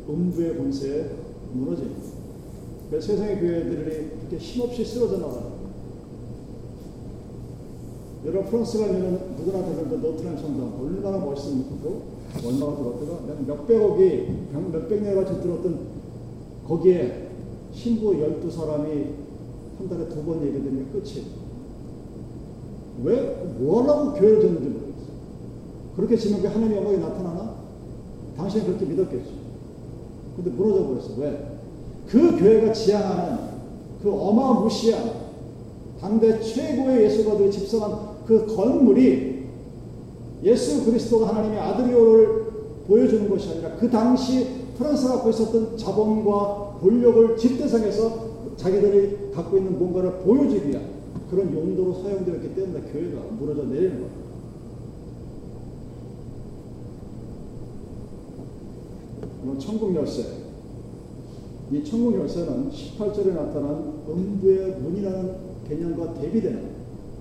음부의 0.09 0.57
권세에 0.57 1.11
무너집니다. 1.53 2.15
세상의 3.01 3.41
교회들이 3.41 4.11
그렇게 4.11 4.37
힘없이 4.37 4.85
쓰러져 4.85 5.19
나가요. 5.19 5.55
여러분 8.25 8.51
프랑스 8.51 8.79
가 8.79 8.87
면 8.87 9.35
누구나 9.37 9.65
들었는 9.67 10.01
노트남 10.01 10.37
성당 10.39 10.79
얼마나 10.81 11.19
멋있습니까? 11.19 11.75
얼마나 12.45 12.77
들었다가 12.77 13.41
몇백억이 13.47 14.29
몇백 14.73 15.03
년까지 15.03 15.43
들었던 15.43 15.79
거기에 16.67 17.29
신부 17.73 18.13
12사람이 18.13 19.07
한 19.79 19.89
달에 19.89 20.09
두 20.09 20.23
번 20.25 20.41
예배드리면 20.47 20.93
끝이에요. 20.93 21.44
왜? 23.03 23.47
뭐 23.59 23.83
하려고 23.83 24.13
교회를 24.13 24.41
졌는지 24.41 24.69
모르겠어요. 24.69 24.95
그렇게 25.97 26.17
지면 26.17 26.43
그 26.43 26.49
하나님의 26.49 26.77
영광이 26.77 26.99
나타나나? 26.99 27.55
당신이 28.37 28.65
그렇게 28.65 28.85
믿었겠죠. 28.85 29.31
근데 30.37 30.51
무너져 30.51 30.87
버렸어. 30.87 31.09
왜? 31.19 31.59
그 32.09 32.39
교회가 32.39 32.73
지향하는 32.73 33.39
그 34.03 34.13
어마무시한 34.13 35.25
당대 36.01 36.41
최고의 36.41 37.05
예술가들이 37.05 37.51
집성한 37.51 38.15
그 38.27 38.47
건물이 38.55 39.47
예수 40.43 40.85
그리스도가 40.85 41.29
하나님의 41.29 41.59
아들이오를 41.59 42.45
보여주는 42.87 43.29
것이 43.31 43.51
아니라 43.51 43.77
그 43.77 43.91
당시 43.91 44.47
프랑스가 44.77 45.15
갖고 45.15 45.31
있었던 45.31 45.77
자본과 45.79 46.79
권력을 46.81 47.37
집대상에서 47.37 48.35
자기들이 48.57 49.31
갖고 49.35 49.57
있는 49.57 49.79
뭔가를 49.79 50.19
보여주기 50.19 50.69
위한 50.69 50.85
그런 51.31 51.53
용도로 51.53 52.03
사용되었기 52.03 52.55
때문에 52.55 52.81
교회가 52.93 53.21
무너져 53.39 53.65
내리는 53.65 54.01
겁니다. 54.01 54.25
천국 59.59 59.95
열쇠. 59.95 60.45
이 61.73 61.85
천국 61.85 62.15
열쇠는 62.19 62.71
18절에 62.71 63.35
나타난 63.35 64.03
음부의 64.09 64.81
문이라는 64.81 65.37
개념과 65.69 66.15
대비되는 66.15 66.75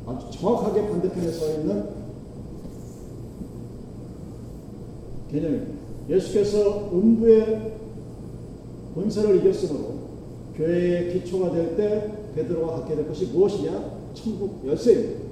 아주 0.05 0.37
정확하게 0.37 0.89
반대편에 0.89 1.31
서 1.31 1.59
있는 1.59 1.89
개념입니다. 5.31 5.73
예수께서 6.09 6.89
음부의 6.91 7.73
권세를 8.95 9.37
이겼으므로 9.37 9.93
교회의 10.55 11.13
기초가 11.13 11.51
될 11.51 11.75
때 11.75 12.22
베드로가 12.35 12.77
갖게 12.77 12.95
될 12.95 13.07
것이 13.07 13.25
무엇이냐? 13.27 13.71
천국 14.13 14.61
열쇠입니다. 14.65 15.23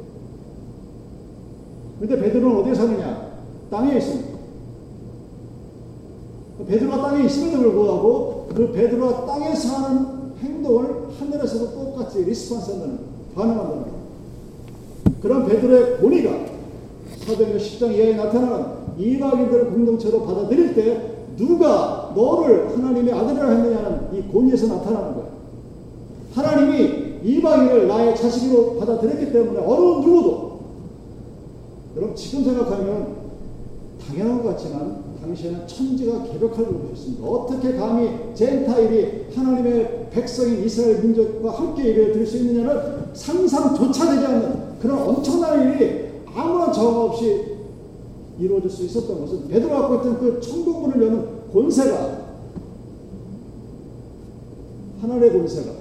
근데 1.99 2.19
베드로는 2.19 2.57
어디에 2.57 2.73
사느냐? 2.73 3.31
땅에 3.69 3.97
있습니다. 3.97 4.31
베드로가 6.67 7.01
땅에 7.09 7.25
있음에도 7.25 7.57
불구하고 7.59 8.47
그 8.55 8.71
베드로가 8.71 9.25
땅에 9.25 9.55
사는 9.55 10.33
행동을 10.39 11.07
하늘에서도 11.19 11.71
똑같이 11.71 12.23
response 12.23 12.71
한다는 12.71 12.99
반응한다는 13.35 13.83
거예요. 13.83 14.01
그런 15.21 15.47
베드로의 15.47 15.97
권위가 15.99 16.31
사도행전 17.25 17.59
10장 17.59 17.95
이하에 17.95 18.15
나타나는 18.15 18.65
이방인들을 18.97 19.71
공동체로 19.71 20.23
받아들일 20.23 20.73
때 20.73 21.11
누가 21.37 22.11
너를 22.15 22.69
하나님의 22.71 23.13
아들이라 23.13 23.49
했느냐는 23.49 24.13
이 24.13 24.31
권위에서 24.31 24.67
나타나는 24.67 25.13
거예요. 25.13 25.31
하나님이 26.33 26.90
이방인을 27.23 27.87
나의 27.87 28.15
자식으로 28.15 28.77
받아들였기 28.77 29.31
때문에 29.31 29.59
어느 29.59 30.05
누구도 30.05 30.61
여러분 31.95 32.15
지금 32.15 32.43
생각하면 32.43 33.15
당연한 33.99 34.41
것 34.41 34.49
같지만 34.49 35.03
당시에는 35.21 35.67
천지가 35.67 36.23
개벽할 36.23 36.65
정도였습니다. 36.65 37.27
어떻게 37.27 37.73
감히 37.73 38.09
젠타일이 38.33 39.27
하나님의 39.35 40.07
백성인 40.09 40.63
이스라엘 40.63 41.03
민족과 41.03 41.51
함께 41.51 41.89
예배를 41.89 42.13
드릴 42.13 42.25
수 42.25 42.37
있느냐는 42.37 43.13
상상조차 43.13 44.15
되지 44.15 44.25
않는 44.25 44.79
그런 44.79 44.97
엄청난 44.97 45.61
일이 45.61 46.09
아무런 46.33 46.73
저항 46.73 47.01
없이 47.01 47.57
이루어질 48.39 48.69
수 48.69 48.85
있었던 48.85 49.19
것은 49.21 49.47
베드로가 49.47 49.81
갖고 49.81 49.95
있던 49.95 50.19
그 50.19 50.41
천국문을 50.41 51.05
여는 51.05 51.51
권세가 51.53 52.21
하늘의 55.01 55.33
권세가 55.33 55.80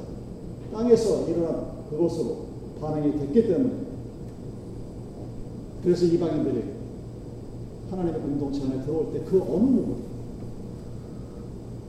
땅에서 0.80 1.28
일어난 1.28 1.84
그것으로 1.90 2.46
반응이 2.80 3.18
됐기 3.18 3.48
때문에 3.48 3.72
그래서 5.82 6.04
이방인들이 6.06 6.64
하나님의 7.90 8.20
공동체 8.20 8.62
안에 8.64 8.82
들어올 8.84 9.12
때 9.12 9.20
그 9.24 9.42
어느 9.42 9.64
누구도 9.64 9.96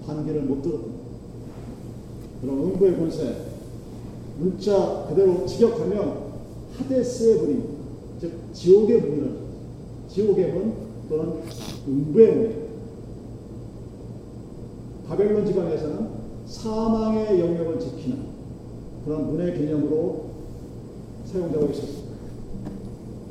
반기를 0.05 0.41
못 0.41 0.61
들었던 0.61 0.91
그런 2.41 2.57
응보의 2.57 2.97
권세 2.97 3.35
문자 4.37 5.05
그대로 5.07 5.45
직역하면 5.45 6.31
하데스의 6.77 7.35
문입니다. 7.35 7.73
즉 8.19 8.33
지옥의 8.53 9.01
문이라는 9.01 9.37
지옥의 10.09 10.51
문 10.51 10.73
또는 11.07 11.41
응부의 11.87 12.35
문입니다. 12.35 12.61
바벨론 15.07 15.45
지방에서는 15.45 16.09
사망의 16.47 17.39
영역을 17.39 17.79
지키는 17.79 18.30
그런 19.05 19.27
문의 19.27 19.53
개념으로 19.57 20.25
사용되고 21.25 21.65
있었습니다. 21.71 22.11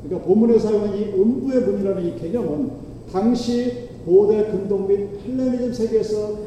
그러니까 0.03 0.27
본문에 0.27 0.59
사용한 0.59 0.97
이 0.97 1.03
음부의 1.13 1.61
문이라는 1.61 2.05
이 2.05 2.19
개념은 2.19 2.71
당시 3.11 3.89
고대 4.05 4.45
근동 4.51 4.87
및 4.87 5.09
헬레니즘 5.25 5.73
세계에서 5.73 6.37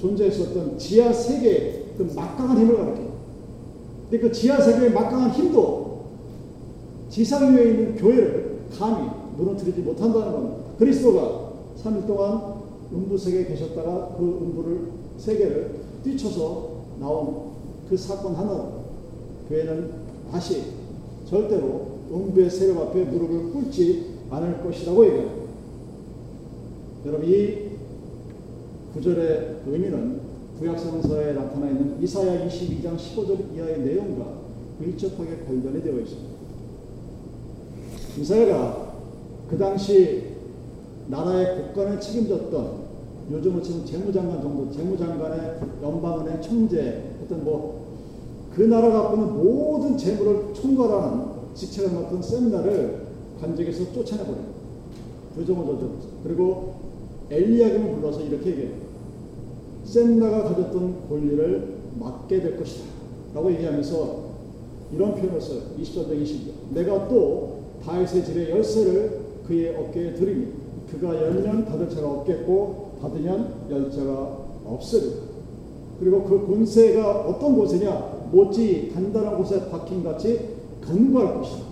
존재했었던 0.00 0.78
지하 0.78 1.12
세계의 1.12 1.84
그 1.96 2.10
막강한 2.14 2.58
힘을 2.58 2.76
가리킵니다. 2.76 3.12
근데 4.10 4.18
그 4.18 4.32
지하 4.32 4.60
세계의 4.60 4.92
막강한 4.92 5.30
힘도 5.30 6.02
지상 7.08 7.54
위에 7.54 7.70
있는 7.70 7.94
교회를 7.96 8.60
감히 8.76 9.10
무너뜨리지 9.36 9.80
못한다는 9.82 10.32
겁니다. 10.32 10.56
그리스도가 10.78 11.52
3일 11.82 12.06
동안 12.06 12.54
음부 12.92 13.16
세계에 13.16 13.44
계셨다가 13.44 14.16
그 14.18 14.24
음부를 14.24 14.88
세계를 15.18 15.74
뛰쳐서 16.02 16.70
나온 16.98 17.51
그 17.92 17.96
사건 17.98 18.34
하나 18.34 18.72
교회는 19.50 19.90
다시 20.30 20.62
절대로 21.28 21.98
음부의 22.10 22.48
세력 22.48 22.78
앞에 22.78 23.04
무릎을 23.04 23.52
꿇지 23.52 24.20
않을 24.30 24.62
것이라고 24.62 25.04
얘기합니다. 25.04 25.42
여러분 27.04 27.28
이 27.28 27.68
구절의 28.94 29.60
의미는 29.66 30.22
구약성서에 30.58 31.34
나타나 31.34 31.68
있는 31.68 32.02
이사야 32.02 32.48
22장 32.48 32.96
15절 32.96 33.54
이하의 33.54 33.80
내용과 33.80 34.38
밀접하게 34.78 35.44
관련이 35.46 35.82
되어 35.82 36.00
있습니다. 36.00 36.30
이사야가 38.18 38.94
그 39.50 39.58
당시 39.58 40.28
나라의 41.08 41.74
국간을 41.74 42.00
책임졌던 42.00 42.82
요즘은 43.30 43.62
지금 43.62 43.84
재무장관 43.84 44.42
정도, 44.42 44.72
재무장관의 44.72 45.60
연방은행 45.82 46.42
총재, 46.42 47.02
어떤 47.22 47.44
뭐, 47.44 47.81
그 48.54 48.62
나라가 48.62 49.02
갖고 49.02 49.16
있는 49.16 49.44
모든 49.44 49.96
재물을 49.96 50.52
총괄하는 50.54 51.24
직책을 51.54 51.92
맡은 51.92 52.22
셈나를 52.22 53.06
관직에서 53.40 53.92
쫓아내버려요. 53.92 54.52
부정을 55.34 55.66
저질렀어. 55.66 56.08
그리고 56.22 56.74
엘리야김을 57.30 57.94
불러서 57.96 58.20
이렇게 58.22 58.50
얘기해요. 58.50 58.74
셈나가 59.84 60.44
가졌던 60.44 61.08
권리를 61.08 61.76
맡게 61.98 62.40
될 62.40 62.56
것이다. 62.58 62.84
라고 63.34 63.50
얘기하면서 63.52 64.22
이런 64.92 65.14
표현을 65.14 65.40
써요. 65.40 65.60
20절 65.80 66.08
20절. 66.22 66.74
내가 66.74 67.08
또 67.08 67.60
다윗의 67.84 68.24
집의 68.24 68.50
열쇠를 68.50 69.20
그의 69.46 69.74
어깨에 69.74 70.14
드리니 70.14 70.52
그가 70.90 71.16
열면 71.16 71.64
닫을 71.64 71.88
자가 71.88 72.10
없겠고 72.10 72.92
닫으면 73.00 73.54
열 73.70 73.90
자가 73.90 74.38
없으리라. 74.66 75.22
그리고 75.98 76.22
그 76.24 76.46
권세가 76.46 77.22
어떤 77.28 77.56
곳이냐? 77.56 78.11
못지 78.32 78.90
단단한 78.92 79.36
곳에 79.36 79.68
박힌 79.70 80.02
같이 80.02 80.40
견고할 80.84 81.34
것이다. 81.34 81.62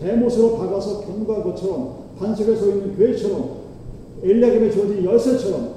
대못으로 0.00 0.56
박아서 0.56 1.02
견고할 1.02 1.44
것처럼 1.44 2.04
반석에 2.18 2.56
서 2.56 2.66
있는 2.68 2.96
교회처럼 2.96 3.64
엘리야김에 4.22 4.70
주어진 4.70 5.04
열쇠처럼 5.04 5.74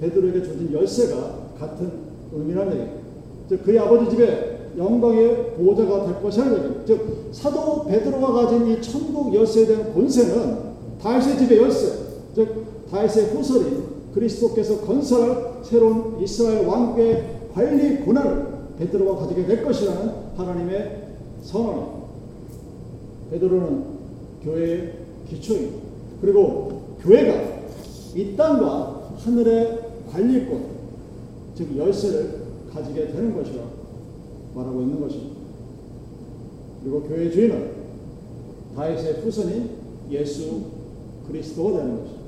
베드로에게 0.00 0.42
주어진 0.42 0.72
열쇠가 0.72 1.50
같은 1.58 1.90
의미라는 2.32 2.72
얘기예요. 2.72 2.98
즉 3.48 3.62
그의 3.64 3.78
아버지 3.78 4.10
집에 4.10 4.70
영광의 4.76 5.54
보호자가 5.56 6.06
될 6.06 6.22
것이라는 6.22 6.56
얘기예요. 6.56 6.84
즉 6.86 7.28
사도 7.32 7.84
베드로가 7.84 8.32
가진 8.32 8.66
이 8.66 8.80
천국 8.80 9.34
열쇠에 9.34 9.66
대한 9.66 9.92
권세는 9.94 10.74
다윗의 11.00 11.38
집의 11.38 11.58
열쇠, 11.58 11.98
즉 12.34 12.64
다윗의 12.90 13.26
후손인 13.26 13.84
그리스도께서 14.14 14.80
건설할 14.80 15.60
새로운 15.62 16.18
이스라엘 16.22 16.66
왕국의 16.66 17.43
관리 17.54 18.04
권한을 18.04 18.46
베드로가 18.78 19.20
가지게 19.20 19.46
될 19.46 19.64
것이라는 19.64 20.12
하나님의 20.36 21.08
선언입니다. 21.40 22.04
베드로는 23.30 23.84
교회의 24.42 24.92
기초입니다. 25.28 25.78
그리고 26.20 26.96
교회가 27.00 27.54
이 28.16 28.36
땅과 28.36 29.12
하늘의 29.18 29.78
관리권, 30.10 30.64
즉 31.54 31.76
열쇠를 31.76 32.42
가지게 32.72 33.06
되는 33.08 33.34
것이라 33.34 33.62
말하고 34.54 34.82
있는 34.82 35.00
것입니다. 35.00 35.36
그리고 36.82 37.02
교회 37.02 37.30
주인은 37.30 37.72
다윗의 38.74 39.20
후손인 39.20 39.70
예수 40.10 40.62
그리스도가 41.28 41.78
되는 41.78 41.98
것입니다. 41.98 42.24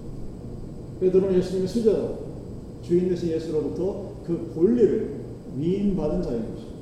베드로는 1.01 1.39
예수님의 1.39 1.69
수제자로 1.69 2.27
주인 2.83 3.09
되신 3.09 3.31
예수로부터 3.31 4.13
그 4.25 4.53
권리를 4.55 5.16
위임받은 5.57 6.23
자인 6.23 6.41
것입니다. 6.43 6.77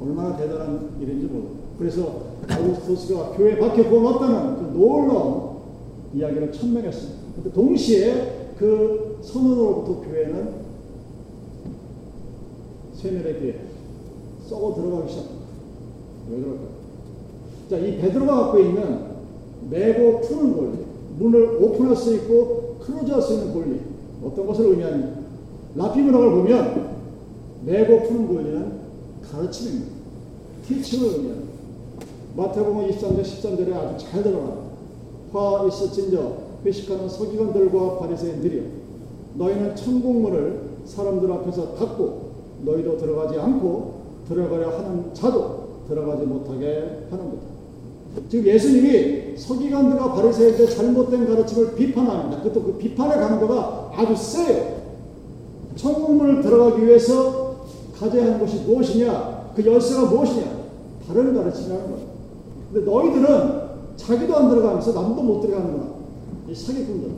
얼마나 0.00 0.36
대단한 0.36 0.90
일인지 1.00 1.26
모릅니다. 1.26 1.60
그래서 1.78 2.22
아우구스토스가 2.48 3.32
교회 3.36 3.58
밖에 3.58 3.88
부어놨다는 3.88 4.56
그 4.56 4.78
놀라운 4.78 5.50
이야기를 6.14 6.52
천명했습니다. 6.52 7.52
동시에 7.54 8.54
그 8.58 9.18
선언으로부터 9.22 10.00
교회는 10.00 10.60
세멸에게 12.94 13.60
썩어 14.46 14.74
들어가기 14.74 15.10
시작합니다. 15.10 15.46
왜 16.30 16.40
그럴까요? 16.40 16.68
자, 17.70 17.78
이 17.78 17.98
베드로가 17.98 18.34
갖고 18.34 18.58
있는 18.58 19.10
매고 19.70 20.20
푸는 20.20 20.56
권리, 20.56 20.78
문을 21.18 21.62
오픈할 21.62 21.94
수 21.96 22.14
있고 22.16 22.78
클로즈할 22.80 23.22
수 23.22 23.34
있는 23.34 23.52
권리, 23.54 23.80
어떤 24.24 24.46
것을 24.46 24.66
의미하냐? 24.66 25.19
라피 25.74 26.02
문학을 26.02 26.30
보면 26.30 26.90
매고 27.64 28.02
푸는 28.02 28.26
권리는 28.26 28.72
가르침입니다. 29.30 29.92
티칭을 30.66 31.08
의미합니다. 31.08 31.50
마태복음 32.36 32.88
23장 32.88 33.22
13절에 33.22 33.74
아주 33.74 34.04
잘 34.04 34.22
들어갑니다. 34.22 34.70
화 35.32 35.64
있을진저 35.68 36.32
회식하는 36.64 37.08
서기관들과 37.08 37.98
바리새인들이여 37.98 38.62
너희는 39.34 39.76
천국문을 39.76 40.60
사람들 40.84 41.30
앞에서 41.32 41.74
닫고 41.76 42.30
너희도 42.64 42.98
들어가지 42.98 43.38
않고 43.38 44.00
들어가려 44.28 44.76
하는 44.76 45.14
자도 45.14 45.84
들어가지 45.88 46.24
못하게 46.24 47.06
하는 47.10 47.30
것. 47.30 47.38
지금 48.28 48.46
예수님이 48.46 49.36
서기관들과 49.36 50.14
바리새인들의 50.14 50.70
잘못된 50.70 51.26
가르침을 51.28 51.74
비판합니다. 51.76 52.42
그것도 52.42 52.64
그 52.64 52.72
비판의 52.78 53.18
강도가 53.18 53.92
아주 53.94 54.16
세요. 54.16 54.79
천국문을 55.80 56.42
들어가기 56.42 56.84
위해서 56.84 57.64
가져야 57.98 58.26
하는 58.26 58.40
것이 58.40 58.60
무엇이냐? 58.64 59.52
그 59.56 59.64
열쇠가 59.64 60.10
무엇이냐? 60.10 60.60
다른 61.08 61.34
가르침이라는 61.34 61.90
거예요. 61.90 62.06
근데 62.72 62.90
너희들은 62.90 63.60
자기도 63.96 64.36
안 64.36 64.50
들어가면서 64.50 64.92
남도 64.92 65.22
못 65.22 65.40
들어가는구나. 65.40 65.94
이 66.48 66.54
사기꾼들. 66.54 67.10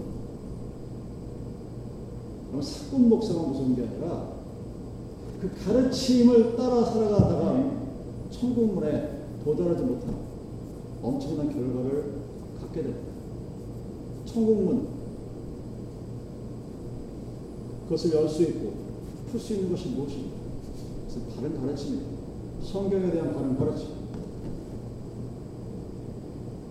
사꾼 2.62 3.08
목사가 3.08 3.42
무서운 3.42 3.74
게 3.74 3.82
아니라 3.82 4.28
그 5.40 5.50
가르침을 5.64 6.54
따라 6.54 6.84
살아가다가 6.84 7.70
천국문에 8.30 9.22
도달하지 9.42 9.82
못하는 9.82 10.14
엄청난 11.02 11.52
결과를 11.52 12.04
갖게 12.60 12.82
됩니다. 12.82 13.10
천국문 14.26 14.86
그것을 17.84 18.12
열 18.12 18.28
수 18.28 18.42
있고 18.42 18.72
풀 19.30 19.40
수 19.40 19.54
있는 19.54 19.70
것이 19.70 19.88
무엇입니까? 19.88 20.36
그래서 21.08 21.20
바른 21.34 21.60
가르침입니다. 21.60 22.10
성경에 22.64 23.10
대한 23.10 23.34
바른 23.34 23.56
가르침. 23.58 23.88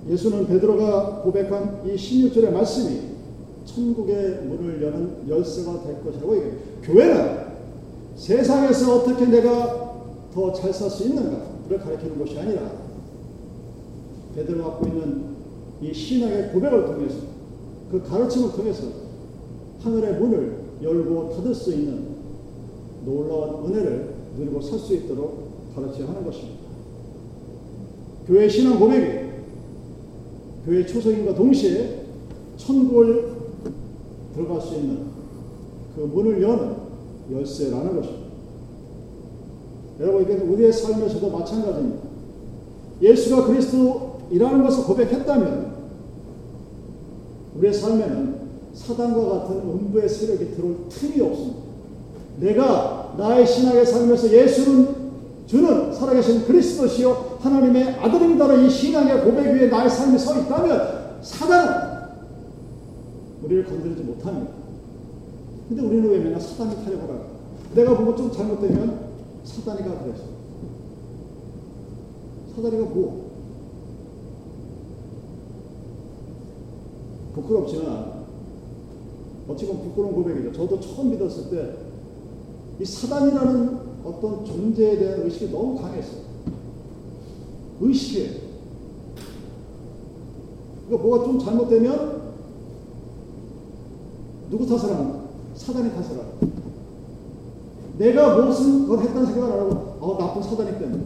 예수는 0.09 0.47
베드로가 0.47 1.21
고백한 1.21 1.81
이 1.85 1.95
16절의 1.95 2.51
말씀이 2.51 3.11
천국의 3.65 4.41
문을 4.45 4.81
여는 4.81 5.29
열쇠가 5.29 5.83
될 5.83 6.03
것이라고 6.03 6.35
얘기해요. 6.37 6.57
교회는 6.83 7.41
세상에서 8.15 8.95
어떻게 8.97 9.25
내가 9.27 9.91
더 10.33 10.53
잘 10.53 10.71
살 10.73 10.89
수 10.89 11.03
있는가를 11.07 11.79
가르치는 11.79 12.17
것이 12.17 12.39
아니라 12.39 12.61
베드로가 14.35 14.71
갖고 14.71 14.87
있는 14.87 15.25
이 15.81 15.93
신앙의 15.93 16.51
고백을 16.53 16.85
통해서 16.85 17.17
그 17.91 18.01
가르침을 18.01 18.53
통해서 18.53 18.83
하늘의 19.83 20.19
문을 20.19 20.60
열고 20.81 21.35
닫을 21.35 21.53
수 21.53 21.73
있는 21.73 22.07
놀라운 23.05 23.65
은혜를 23.65 24.13
누리고 24.37 24.61
살 24.61 24.79
수 24.79 24.95
있도록 24.95 25.51
가르쳐야 25.75 26.07
하는 26.07 26.25
것입니다. 26.25 26.61
교회 28.27 28.47
신앙 28.47 28.79
고백이 28.79 29.31
교회 30.65 30.85
초석임과 30.85 31.35
동시에 31.35 32.05
천국을 32.57 33.31
들어갈 34.33 34.61
수 34.61 34.75
있는 34.75 35.07
그 35.95 36.01
문을 36.01 36.41
여는 36.41 36.75
열쇠라는 37.31 37.95
것입니다. 37.95 38.21
여러분, 39.99 40.23
이게 40.23 40.33
우리의 40.33 40.71
삶에서도 40.71 41.29
마찬가지입니다. 41.29 42.01
예수가 43.01 43.47
그리스도이라는 43.47 44.63
것을 44.63 44.83
고백했다면 44.85 45.71
우리의 47.57 47.73
삶에는 47.73 48.40
사단과 48.85 49.29
같은 49.29 49.57
음부의 49.57 50.09
세력이 50.09 50.55
들어올 50.55 50.77
틈이 50.89 51.21
없습니다. 51.21 51.59
내가 52.39 53.13
나의 53.17 53.45
신앙의 53.45 53.85
삶에서 53.85 54.31
예수는 54.31 55.01
주는 55.45 55.93
살아계신 55.93 56.45
그리스도시요 56.45 57.37
하나님의 57.41 57.95
아들입니다는 57.99 58.65
이 58.65 58.69
신앙의 58.69 59.23
고백 59.23 59.53
위에 59.53 59.67
나의 59.67 59.89
삶이 59.89 60.17
서 60.17 60.39
있다면 60.39 61.19
사단은 61.21 61.91
우리를 63.43 63.65
건드리지 63.65 64.01
못합니다. 64.03 64.51
근데 65.67 65.83
우리는 65.83 66.09
왜 66.09 66.19
맨날 66.19 66.39
사단이 66.39 66.83
타려고 66.83 67.01
할까? 67.01 67.25
내가 67.75 67.97
보고 67.97 68.15
좀 68.15 68.31
잘못되면 68.31 69.11
사단이가 69.43 70.03
그랬어. 70.03 70.23
사단이가 72.55 72.83
뭐? 72.85 73.31
부끄럽지만 77.33 78.20
어찌 79.47 79.65
보면 79.65 79.83
부끄러운 79.83 80.13
고백이죠. 80.13 80.51
저도 80.53 80.79
처음 80.79 81.09
믿었을 81.11 81.49
때 81.49 81.91
이 82.81 82.85
사단이라는 82.85 83.79
어떤 84.03 84.43
존재에 84.43 84.97
대한 84.97 85.21
의식이 85.21 85.51
너무 85.51 85.79
강했어요. 85.79 86.21
의식이에요. 87.79 88.31
그러니까 90.87 91.07
뭐가 91.07 91.25
좀 91.25 91.39
잘못되면 91.39 92.21
누구 94.49 94.65
탓을 94.65 94.95
합니까? 94.95 95.25
사단이 95.53 95.91
탓을 95.91 96.17
하고. 96.17 96.39
내가 97.99 98.43
무슨 98.43 98.87
걸 98.87 98.99
했다는 98.99 99.27
생각을 99.27 99.53
안 99.53 99.59
하고, 99.59 99.71
어, 99.99 100.17
나쁜 100.17 100.41
사단이 100.41 100.79
때문에. 100.79 101.03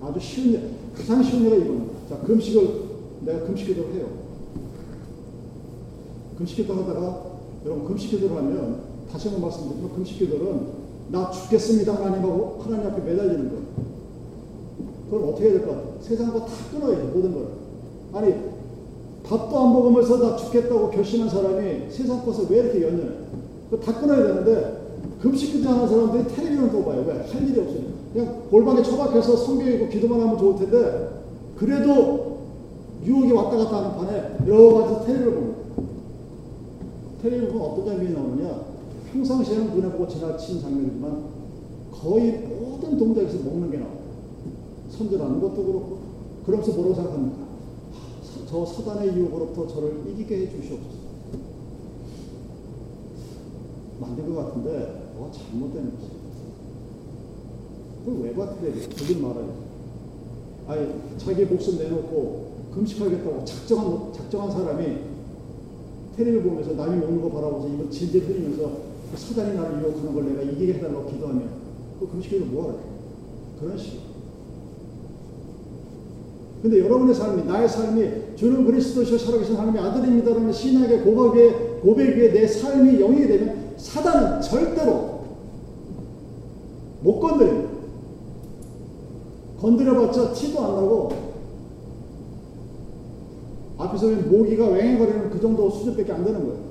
아주 0.00 0.20
쉬운 0.20 0.52
일, 0.54 0.70
가장 0.94 1.20
쉬운 1.24 1.44
예가 1.46 1.56
이거는. 1.56 1.90
자, 2.08 2.18
금식을, 2.18 2.84
내가 3.22 3.40
금식 3.46 3.66
기도를 3.66 3.94
해요. 3.94 4.29
금식 6.40 6.56
기도 6.56 6.72
하다가, 6.72 7.22
여러분, 7.66 7.84
금식 7.84 8.12
기도를 8.12 8.34
하면, 8.38 8.80
다시 9.12 9.28
한번 9.28 9.50
말씀드리면, 9.50 9.92
금식 9.94 10.18
기도는, 10.20 10.68
나 11.10 11.30
죽겠습니다, 11.30 11.94
하나님하고, 11.96 12.60
하나님 12.62 12.86
앞에 12.86 13.02
매달리는 13.02 13.50
거예요. 13.50 13.62
그럼 15.10 15.28
어떻게 15.28 15.44
해야 15.44 15.58
될것 15.58 15.68
같아요? 15.68 15.94
세상 16.00 16.32
거다 16.32 16.46
끊어야죠, 16.70 17.04
모든 17.12 17.34
걸. 17.34 17.48
아니, 18.14 18.34
밥도 19.22 19.58
안 19.58 19.72
먹으면서 19.74 20.16
나 20.18 20.36
죽겠다고 20.36 20.90
결심한 20.90 21.28
사람이 21.28 21.90
세상 21.90 22.24
것을 22.24 22.46
왜 22.48 22.60
이렇게 22.60 22.84
연연해? 22.84 23.10
그다 23.70 24.00
끊어야 24.00 24.26
되는데, 24.26 24.80
금식 25.20 25.52
기도 25.52 25.68
하는 25.68 25.86
사람들이 25.86 26.34
텔레비전 26.34 26.72
또 26.72 26.82
봐요. 26.86 27.04
왜? 27.06 27.18
할 27.18 27.48
일이 27.50 27.60
없으니까. 27.60 27.90
그냥 28.14 28.42
골방에 28.50 28.82
처박혀서 28.82 29.36
성경 29.36 29.68
읽고 29.68 29.88
기도만 29.88 30.18
하면 30.20 30.38
좋을 30.38 30.56
텐데, 30.56 31.20
그래도 31.58 32.38
유혹이 33.04 33.30
왔다 33.32 33.58
갔다 33.58 33.76
하는 33.76 33.96
판에 33.98 34.36
여러 34.46 34.74
가지 34.74 35.06
텔레비를 35.06 35.34
봅니 35.34 35.59
보면 37.22 37.60
어떤 37.60 37.86
장면이 37.86 38.14
나오느냐? 38.14 38.64
평상시에는 39.12 39.74
눈에 39.74 39.92
보고 39.92 40.08
지나친 40.08 40.60
장면이지만 40.60 41.24
거의 41.92 42.32
모든 42.32 42.96
동작에서 42.96 43.38
먹는 43.44 43.70
게 43.70 43.78
나와요. 43.78 43.98
손질하는 44.88 45.40
것도 45.40 45.54
그렇고. 45.54 45.98
그러면서 46.46 46.72
뭐라고 46.72 46.94
생각합니까? 46.94 47.50
저 48.48 48.64
사단의 48.66 49.16
유혹으로부터 49.16 49.66
저를 49.66 50.02
이기게 50.08 50.42
해 50.42 50.50
주시옵소서. 50.50 51.00
만든 54.00 54.34
것 54.34 54.46
같은데 54.46 55.12
뭐가 55.14 55.32
잘못된 55.32 55.92
거지. 55.92 56.10
그걸 58.04 58.22
왜 58.22 58.34
받으래? 58.34 58.72
거길 58.72 59.20
말아요. 59.20 59.54
아니 60.66 60.88
자기 61.18 61.44
목숨 61.44 61.78
내놓고 61.78 62.50
금식하겠다고 62.74 63.44
작정한 63.44 64.12
작정한 64.12 64.50
사람이 64.50 65.10
테레비 66.20 66.42
보면서 66.42 66.74
남이 66.74 66.98
먹는 67.00 67.22
거 67.22 67.30
바라보면서 67.30 67.68
이거 67.74 67.90
질질 67.90 68.26
흘리면서 68.26 68.70
그 69.10 69.18
사단이 69.18 69.56
나를 69.56 69.80
유혹하는 69.80 70.14
걸 70.14 70.26
내가 70.26 70.42
이기게 70.42 70.74
해달라고 70.74 71.06
기도하면 71.06 71.48
그 71.98 72.08
금식기도 72.08 72.44
뭐하래? 72.46 72.78
그런 73.58 73.78
식. 73.78 74.00
근데 76.62 76.78
여러분의 76.80 77.14
삶이 77.14 77.44
나의 77.44 77.66
삶이 77.66 78.36
주는 78.36 78.66
그리스도시오 78.66 79.16
살아계신 79.16 79.56
하나님의 79.56 79.82
아들입니다라는 79.82 80.52
신앙의 80.52 81.02
고백에 81.02 81.80
고백 81.80 82.16
위에 82.18 82.32
내 82.32 82.46
삶이 82.46 82.98
영이 82.98 83.26
되면 83.26 83.74
사단은 83.78 84.42
절대로 84.42 85.20
못 87.02 87.18
건드립니다. 87.18 87.70
건드려봤자 89.58 90.32
티도 90.34 90.60
안 90.60 90.74
나고 90.74 91.29
앞에서 93.80 94.08
모기가 94.28 94.66
왱거리는 94.66 95.30
그 95.30 95.40
정도 95.40 95.70
수준밖에 95.70 96.12
안 96.12 96.24
되는 96.24 96.40
거예요. 96.40 96.70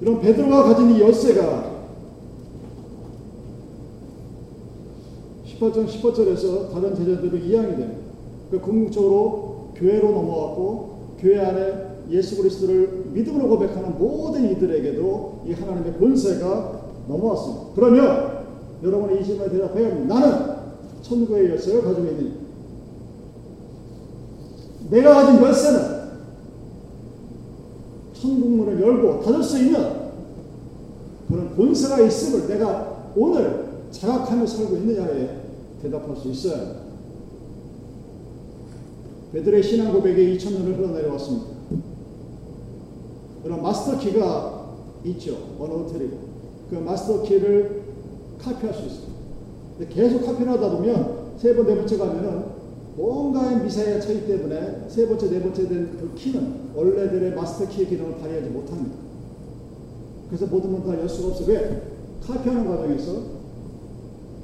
이런 0.00 0.20
베드로가 0.20 0.64
가진 0.64 0.90
이 0.90 1.00
열쇠가 1.00 1.72
18장 5.46 5.86
18절에서 5.86 6.72
다른 6.72 6.94
제자들로 6.94 7.38
이양이 7.38 7.76
됩니다. 7.76 8.02
그 8.50 8.60
궁극적으로 8.60 9.72
교회로 9.76 10.10
넘어왔고 10.10 11.16
교회 11.18 11.38
안에 11.38 11.92
예수 12.10 12.36
그리스도를 12.36 13.04
믿음으로 13.12 13.48
고백하는 13.48 13.96
모든 13.98 14.50
이들에게도 14.50 15.42
이 15.46 15.52
하나님의 15.52 15.94
본세가 15.94 16.82
넘어왔습니다. 17.08 17.66
그러면 17.74 18.44
여러분의 18.82 19.20
이 19.20 19.24
질문에 19.24 19.50
대답해야 19.50 19.90
합니다. 19.90 20.14
나는 20.14 20.56
천국의 21.02 21.50
열쇠를 21.50 21.82
가지고 21.82 22.08
있느냐? 22.08 22.41
내가 24.92 25.14
가진 25.14 25.40
열쇠는 25.40 26.02
천국문을 28.12 28.78
열고 28.78 29.22
닫을 29.22 29.42
수 29.42 29.58
있는 29.58 30.02
그런 31.28 31.54
본세가 31.56 32.00
있음을 32.00 32.46
내가 32.46 33.10
오늘 33.16 33.68
자각하며 33.90 34.46
살고 34.46 34.76
있느냐에 34.76 35.40
대답할 35.80 36.14
수 36.14 36.28
합니다. 36.50 36.82
베드로의 39.32 39.62
신앙 39.62 39.94
고백에 39.94 40.36
2000년을 40.36 40.76
흘러내려왔습니다. 40.76 41.46
그런 43.42 43.62
마스터 43.62 43.98
키가 43.98 44.76
있죠. 45.06 45.38
어느 45.58 45.72
호텔이고. 45.72 46.18
그 46.68 46.74
마스터 46.76 47.22
키를 47.22 47.82
카피할 48.38 48.74
수 48.74 48.82
있어요. 48.86 49.12
근데 49.78 49.94
계속 49.94 50.26
카피를 50.26 50.52
하다 50.52 50.70
보면 50.76 51.32
세 51.38 51.56
번, 51.56 51.66
네 51.66 51.74
번째 51.76 51.96
가면은 51.96 52.51
뭔가의 52.96 53.62
미사의 53.62 54.00
차이 54.00 54.26
때문에 54.26 54.84
세 54.88 55.06
번째, 55.08 55.30
네 55.30 55.40
번째 55.40 55.68
된 55.68 55.88
그 55.98 56.12
키는 56.14 56.72
원래들의 56.74 57.34
마스터 57.34 57.68
키의 57.68 57.88
기능을 57.88 58.18
발휘하지 58.18 58.50
못합니다. 58.50 58.96
그래서 60.28 60.46
모든 60.46 60.70
분다 60.72 61.00
열 61.00 61.08
수가 61.08 61.28
없어. 61.28 61.44
왜? 61.46 61.82
카피하는 62.26 62.66
과정에서 62.68 63.12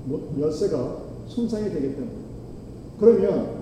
뭐 0.05 0.35
열쇠가 0.41 0.97
손상이 1.27 1.65
되기 1.71 1.95
때문에. 1.95 2.11
그러면 2.99 3.59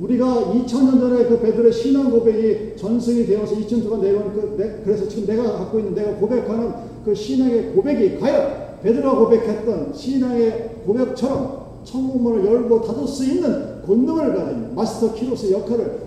우리가 0.00 0.52
2000년 0.52 1.00
전에 1.00 1.24
그 1.24 1.40
베드로의 1.40 1.72
신앙 1.72 2.10
고백이 2.10 2.76
전승이 2.76 3.26
되어서 3.26 3.54
2000년 3.54 3.84
동안 3.84 4.00
내가 4.02 4.24
그, 4.24 4.82
그래서 4.84 5.08
지금 5.08 5.26
내가 5.26 5.52
갖고 5.52 5.78
있는 5.78 5.94
내가 5.94 6.16
고백하는 6.16 6.72
그 7.04 7.14
신앙의 7.14 7.72
고백이 7.72 8.18
과연 8.18 8.80
베드로가 8.82 9.18
고백했던 9.18 9.94
신앙의 9.94 10.70
고백처럼 10.84 11.66
천국문을 11.84 12.44
열고 12.44 12.82
닫을 12.82 13.06
수 13.06 13.24
있는 13.24 13.75
권능을 13.86 14.34
가진 14.34 14.74
마스터 14.74 15.14
키로스의 15.14 15.52
역할을 15.52 16.06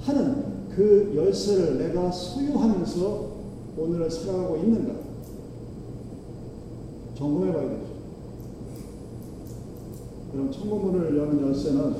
하는 0.00 0.52
그 0.74 1.12
열쇠를 1.16 1.78
내가 1.78 2.10
소유하면서 2.10 3.32
오늘을 3.76 4.10
살아가고 4.10 4.56
있는가? 4.56 4.94
점검해 7.16 7.52
봐야 7.52 7.62
되죠. 7.62 7.92
그럼 10.32 10.50
천국문을 10.50 11.16
여는 11.16 11.46
열쇠는 11.48 11.94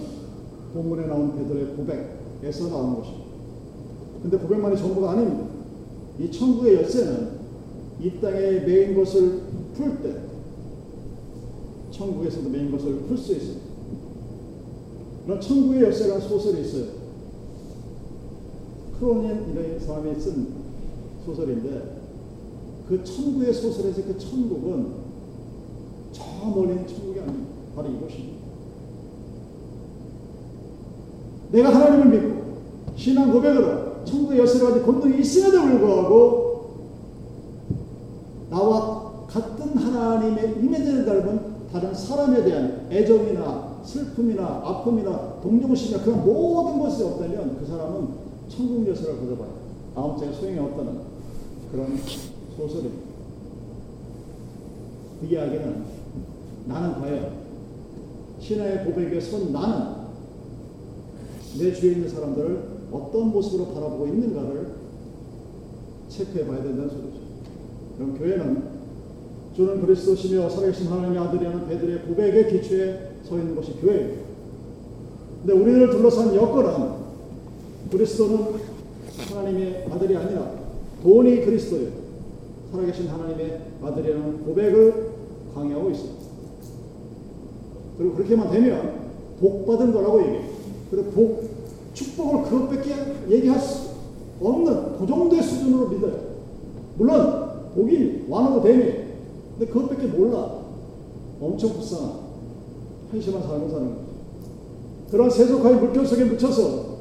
본문에 0.72 1.06
나온 1.06 1.36
베드로의 1.36 1.76
고백에서 1.76 2.68
나오는 2.68 2.96
것입니다. 2.96 3.24
근데 4.22 4.36
고백만이 4.38 4.76
전부가 4.76 5.12
아닙니다. 5.12 5.44
이 6.18 6.30
천국의 6.30 6.76
열쇠는 6.76 7.42
이 8.00 8.20
땅에 8.20 8.40
매인 8.60 8.94
것을 8.96 9.42
풀 9.74 10.02
때, 10.02 10.14
천국에서도 11.90 12.48
매인 12.48 12.70
것을 12.72 13.00
풀 13.02 13.16
수 13.16 13.32
있습니다. 13.32 13.71
그런 15.24 15.40
천국의 15.40 15.82
열쇠라는 15.82 16.20
소설이 16.20 16.62
있어요. 16.62 16.84
크로닌이라는 18.98 19.80
사람이 19.80 20.20
쓴 20.20 20.48
소설인데, 21.24 22.02
그 22.88 23.02
천국의 23.04 23.52
소설에서 23.52 24.02
그 24.02 24.18
천국은 24.18 25.02
저 26.12 26.24
멀리 26.54 26.72
있는 26.72 26.86
천국이 26.86 27.20
아닙니다. 27.20 27.52
바로 27.74 27.88
이곳입니다. 27.88 28.42
내가 31.52 31.74
하나님을 31.74 32.20
믿고 32.20 32.42
신앙 32.96 33.32
고백으로 33.32 34.04
천국의 34.04 34.38
열쇠를 34.40 34.68
가진 34.68 34.82
권능이 34.84 35.20
있음에도 35.20 35.62
불구하고 35.62 36.52
나와 38.50 39.26
같은 39.26 39.76
하나님의 39.76 40.58
이미지를 40.58 41.06
닮은 41.06 41.40
다른 41.72 41.94
사람에 41.94 42.42
대한 42.44 42.86
애정이나 42.90 43.71
슬픔이나 43.84 44.62
아픔이나 44.64 45.40
동정심이나 45.42 46.04
그런 46.04 46.24
모든 46.24 46.78
것이 46.78 47.02
없다면 47.02 47.58
그 47.58 47.66
사람은 47.66 48.08
천국 48.48 48.86
열쇠를 48.86 49.18
거둬봐요. 49.20 49.50
아무 49.94 50.18
장에 50.18 50.32
소용이 50.32 50.58
없다는 50.58 51.00
그런 51.70 51.96
소설입니다. 52.56 53.12
그 55.20 55.26
이야기는 55.26 55.84
나는 56.66 57.00
과연 57.00 57.42
신화의 58.40 58.84
고백에 58.84 59.20
선 59.20 59.52
나는 59.52 60.02
내 61.58 61.72
주위에 61.72 61.92
있는 61.92 62.08
사람들을 62.08 62.72
어떤 62.92 63.30
모습으로 63.30 63.72
바라보고 63.72 64.06
있는가를 64.06 64.74
체크해 66.08 66.46
봐야 66.46 66.62
된다는 66.62 66.90
소리죠. 66.90 67.20
그럼 67.96 68.18
교회는 68.18 68.72
주는 69.54 69.80
그리스도시며 69.80 70.48
살아계신 70.48 70.88
하나님의 70.88 71.18
아들이라는 71.18 71.68
베드로의 71.68 72.02
고백의 72.02 72.50
기초에 72.50 73.11
서 73.24 73.38
있는 73.38 73.54
것이 73.54 73.72
교회입니다. 73.80 74.22
근데 75.44 75.52
우리를 75.60 75.90
둘러싼 75.90 76.34
여건은 76.34 77.02
그리스도는 77.90 78.54
하나님의 79.28 79.88
아들이 79.90 80.16
아니라 80.16 80.50
돈이 81.02 81.44
그리스도예요. 81.44 81.90
살아계신 82.70 83.08
하나님의 83.08 83.60
아들이라는 83.82 84.44
고백을 84.44 85.10
강요하고 85.54 85.90
있습니다. 85.90 86.22
그리고 87.98 88.14
그렇게만 88.14 88.50
되면 88.50 89.02
복 89.40 89.66
받은 89.66 89.92
거라고 89.92 90.20
얘기해요. 90.22 90.42
그리고 90.90 91.10
복, 91.10 91.50
축복을 91.92 92.44
그것밖에 92.44 92.94
얘기할 93.28 93.58
수 93.58 93.90
없는 94.40 94.98
그 94.98 95.06
정도의 95.06 95.42
수준으로 95.42 95.88
믿어요. 95.88 96.18
물론 96.96 97.72
복이 97.74 98.26
완화도 98.28 98.62
되네. 98.62 99.16
근데 99.58 99.72
그것밖에 99.72 100.06
몰라. 100.06 100.62
엄청 101.40 101.72
불쌍한 101.72 102.21
현실만 103.12 103.42
사는 103.42 103.68
거죠. 103.68 103.96
그런 105.10 105.28
세속화의 105.28 105.76
물결 105.76 106.06
속에 106.06 106.24
묻혀서 106.24 106.92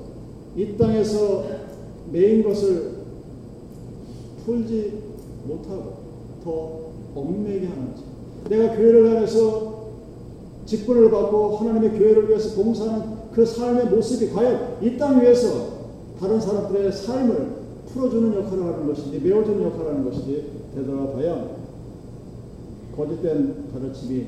이 0.58 0.78
땅에서 0.78 1.45
메인 2.12 2.43
것을 2.43 2.91
풀지 4.45 5.02
못하고 5.47 5.93
더 6.43 6.91
얽매게 7.15 7.67
하는 7.67 7.91
거죠. 7.91 8.04
내가 8.50 8.76
교회를 8.76 9.13
다녀서 9.13 9.71
직분을 10.65 11.10
받고 11.10 11.58
하나님의 11.58 11.97
교회를 11.97 12.28
위해서 12.28 12.62
봉사하는 12.62 13.21
그 13.32 13.45
삶의 13.45 13.86
모습이 13.86 14.30
과연 14.32 14.78
이 14.82 14.97
땅 14.97 15.21
위에서 15.21 15.82
다른 16.19 16.39
사람들의 16.39 16.91
삶을 16.91 17.62
풀어주는 17.88 18.34
역할을 18.36 18.63
하는 18.65 18.88
것인지 18.88 19.19
메워주는 19.19 19.63
역할을 19.63 19.88
하는 19.88 20.06
것인지 20.06 20.52
되돌아봐야 20.76 21.47
거짓된 22.95 23.69
가르침이 23.74 24.26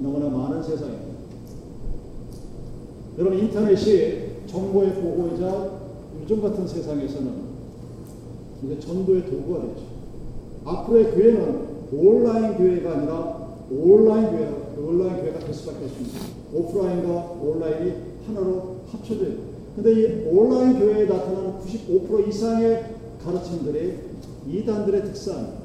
너무나 0.00 0.28
많은 0.28 0.62
세상입니다. 0.62 1.10
여러분 3.18 3.38
인터넷이 3.38 4.46
정보의 4.46 4.94
보고이자 4.94 5.80
요즘 6.20 6.40
같은 6.42 6.66
세상에서는 6.66 7.50
이제 8.64 8.78
전도의 8.80 9.26
도구가 9.26 9.60
되죠. 9.60 9.82
앞으로의 10.64 11.12
교회는 11.12 11.70
온라인 11.92 12.56
교회가 12.56 12.92
아니라 12.92 13.56
온라인 13.70 14.30
교회, 14.30 14.48
온라인 14.78 15.20
교회가 15.20 15.38
될 15.40 15.54
수밖에 15.54 15.84
없습니다. 15.84 16.18
오프라인과 16.52 17.36
온라인이 17.42 17.92
하나로 18.26 18.76
합쳐져요. 18.90 19.50
근데 19.76 19.92
이 19.92 20.26
온라인 20.26 20.78
교회에 20.78 21.04
나타나는 21.04 21.60
95% 21.60 22.28
이상의 22.28 22.96
가르침들이 23.22 23.98
이단들의 24.48 25.04
특성. 25.04 25.60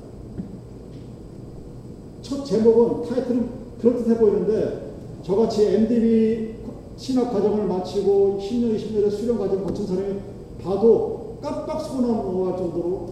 첫 2.22 2.44
제목은 2.44 3.10
타이틀은 3.10 3.65
그럴듯해 3.86 4.18
보이는데 4.18 4.96
저같이 5.22 5.68
MDB 5.68 6.56
신학 6.98 7.32
과정을 7.32 7.68
마치고 7.68 8.40
10년, 8.42 8.76
20년의 8.76 9.12
수련 9.12 9.38
과정을 9.38 9.64
거친 9.66 9.86
사람이 9.86 10.20
봐도 10.64 11.38
깜빡 11.42 11.82
소나 11.82 12.08
넘어갈 12.08 12.58
정도로 12.58 13.10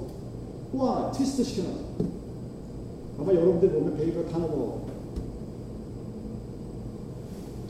와 0.73 1.11
트위스트 1.11 1.43
시켜놨어요. 1.43 1.83
아마 3.19 3.33
여러분들 3.33 3.69
보면 3.69 3.97
베이글 3.97 4.25
다 4.25 4.39
넘어가고 4.39 4.81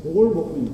독을 0.04 0.30
먹고 0.30 0.56
있는 0.56 0.72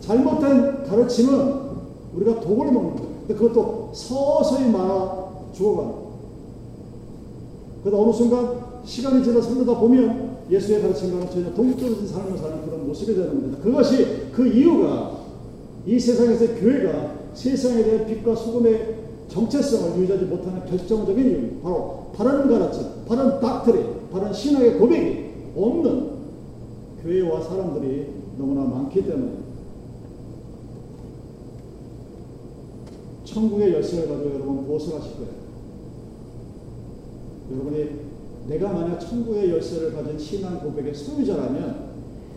잘못된 0.00 0.84
가르침은 0.84 1.68
우리가 2.14 2.40
독을 2.40 2.72
먹는 2.72 2.96
거예요. 2.96 3.08
근데 3.26 3.34
그것도 3.34 3.90
서서히 3.92 4.70
말아 4.70 5.28
죽어가는 5.52 5.92
거예요. 5.92 6.08
그러다 7.82 8.02
어느 8.02 8.12
순간 8.12 8.58
시간이 8.84 9.22
지나 9.22 9.42
살다 9.42 9.78
보면 9.78 10.27
예수의 10.50 10.82
가르침과는 10.82 11.30
전혀 11.30 11.54
동떨어진 11.54 12.06
삶을 12.06 12.38
사는 12.38 12.64
그런 12.64 12.86
모습이 12.86 13.14
되는 13.14 13.28
겁니다. 13.28 13.62
그것이 13.62 14.30
그 14.32 14.46
이유가 14.46 15.18
이 15.86 15.98
세상에서 15.98 16.54
교회가 16.54 17.18
세상에 17.34 17.82
대한 17.84 18.06
빛과 18.06 18.34
소금의 18.34 18.96
정체성을 19.28 20.00
유지하지 20.00 20.24
못하는 20.24 20.64
결정적인 20.64 21.30
이유 21.30 21.60
바로 21.62 22.10
바른 22.14 22.48
가르침, 22.48 22.82
바른 23.06 23.40
닥트리, 23.40 23.84
바른 24.10 24.32
신앙의 24.32 24.78
고백이 24.78 25.28
없는 25.54 26.10
교회와 27.02 27.42
사람들이 27.42 28.06
너무나 28.38 28.62
많기 28.62 29.04
때문에 29.04 29.32
천국의 33.24 33.74
열쇠를 33.74 34.08
가지고 34.08 34.34
여러분 34.34 34.66
무엇을 34.66 34.94
하실 34.94 35.12
거예요? 35.16 35.30
여러분이 37.52 37.90
내가 38.48 38.72
만약 38.72 38.98
천국의 38.98 39.50
열쇠를 39.50 39.92
가진 39.92 40.18
신앙 40.18 40.60
고백의 40.60 40.94
소유자라면 40.94 41.88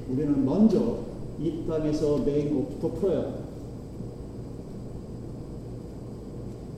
우리는 0.09 0.45
먼저 0.45 0.99
이 1.39 1.65
땅에서 1.67 2.19
메인 2.19 2.53
것부터 2.53 2.99
풀어야 2.99 3.41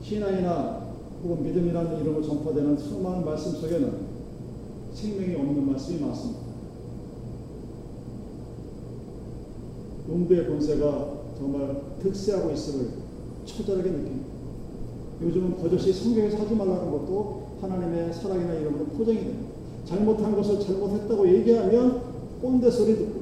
신앙이나 0.01 0.83
혹은 1.23 1.43
믿음이라는 1.43 2.01
이름으로 2.01 2.21
전파되는 2.21 2.77
수많은 2.77 3.25
말씀 3.25 3.53
속에는 3.53 4.13
생명이 4.93 5.35
없는 5.35 5.65
말씀이 5.71 5.99
많습니다. 6.01 6.43
음부의 10.09 10.47
권세가 10.47 11.13
정말 11.37 11.81
득세하고 11.99 12.51
있음을 12.51 12.89
처절하게 13.45 13.89
느낍니다. 13.89 14.27
요즘은 15.21 15.55
버젓이 15.55 15.93
성경에서 15.93 16.37
하지 16.39 16.53
말라는 16.53 16.91
것도 16.91 17.42
하나님의 17.63 18.13
사랑이나 18.13 18.53
이름으로 18.55 18.85
포장이 18.85 19.19
됩니다. 19.19 19.53
잘못한 19.85 20.35
것을 20.35 20.59
잘못했다고 20.59 21.27
얘기하면 21.27 22.01
꼰대 22.41 22.69
소리 22.69 22.95
듣고 22.95 23.21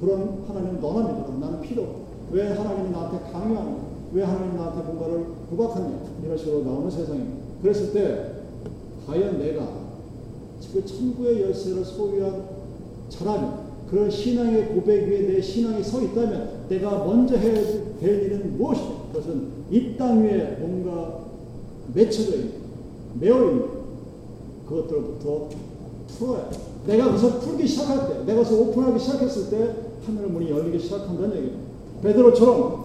그런 0.00 0.44
하나님 0.48 0.80
너나 0.80 1.08
믿어라. 1.08 1.38
나는 1.40 1.60
필요. 1.60 2.04
왜 2.30 2.48
하나님이 2.52 2.90
나한테 2.90 3.30
강요하냐? 3.32 3.76
왜 4.12 4.22
하나님이 4.22 4.56
나한테 4.56 4.82
뭔가를 4.86 5.24
구박하냐? 5.50 5.98
이런 6.24 6.38
식으로 6.38 6.64
나오는 6.64 6.90
세상입니다. 6.90 7.44
그랬을 7.62 7.92
때 7.92 8.32
과연 9.06 9.38
내가 9.38 9.84
그 10.72 10.84
천국의 10.84 11.42
열쇠를 11.42 11.84
소유한 11.84 12.44
자라면 13.08 13.64
그런 13.90 14.10
신앙의 14.10 14.68
고백 14.68 15.08
위에 15.08 15.26
내 15.28 15.40
신앙이 15.40 15.82
서 15.82 16.02
있다면 16.02 16.66
내가 16.68 17.04
먼저 17.04 17.36
해야 17.36 17.54
될 18.00 18.22
일은 18.24 18.56
무엇이냐? 18.56 19.04
그것은 19.12 19.48
이 19.70 19.96
땅 19.96 20.22
위에 20.24 20.56
뭔가 20.60 21.20
맺혀져 21.92 22.36
있는, 22.36 22.52
매어 23.20 23.50
있는 23.50 23.64
그것들부터 24.68 25.48
풀어야 26.18 26.50
돼. 26.50 26.58
내가 26.86 27.06
그것을 27.06 27.40
풀기 27.40 27.66
시작할 27.66 28.08
때, 28.08 28.24
내가 28.24 28.42
그것을 28.42 28.60
오픈하기 28.60 28.98
시작했을 28.98 29.50
때 29.50 29.74
하늘 30.06 30.28
문이 30.28 30.50
열리기 30.50 30.78
시작한다는 30.78 31.36
얘기입니다. 31.36 31.58
베드로처럼 32.02 32.84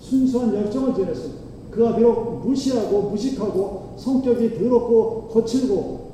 순수한 0.00 0.54
열정을 0.54 0.94
지냈습니다. 0.94 1.44
그가 1.70 1.96
비록 1.96 2.42
무시하고 2.44 3.02
무식하고 3.10 3.94
성격이 3.96 4.58
더럽고 4.58 5.28
거칠고 5.32 6.04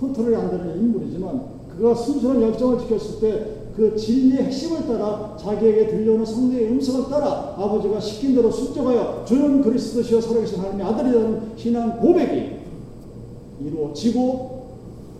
컨트롤이 0.00 0.36
안 0.36 0.50
되는 0.50 0.76
인물이지만 0.76 1.60
그가 1.76 1.94
순수한 1.94 2.42
열정을 2.42 2.78
지켰을 2.80 3.20
때 3.20 3.60
그 3.80 3.96
진리의 3.96 4.44
핵심을 4.44 4.86
따라 4.86 5.36
자기에게 5.40 5.86
들려오는 5.86 6.24
성령의 6.26 6.68
음성을 6.68 7.08
따라 7.08 7.54
아버지가 7.56 7.98
시킨 7.98 8.34
대로 8.34 8.50
순종하여 8.50 9.24
주는 9.26 9.62
그리스도시여 9.62 10.20
살아계신 10.20 10.58
하나님의 10.58 10.86
아들이라는 10.86 11.40
신앙 11.56 11.98
고백이 11.98 12.59
이루어지고 13.64 14.60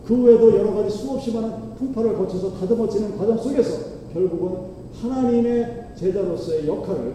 그 0.06 0.22
외에도 0.24 0.56
여러 0.56 0.74
가지 0.74 0.96
수없이 0.96 1.32
많은 1.32 1.74
풍파를 1.76 2.16
거쳐서 2.16 2.52
다듬어지는 2.54 3.16
과정 3.16 3.36
속에서 3.36 3.78
결국은 4.12 4.70
하나님의 5.00 5.88
제자로서의 5.96 6.66
역할을 6.66 7.14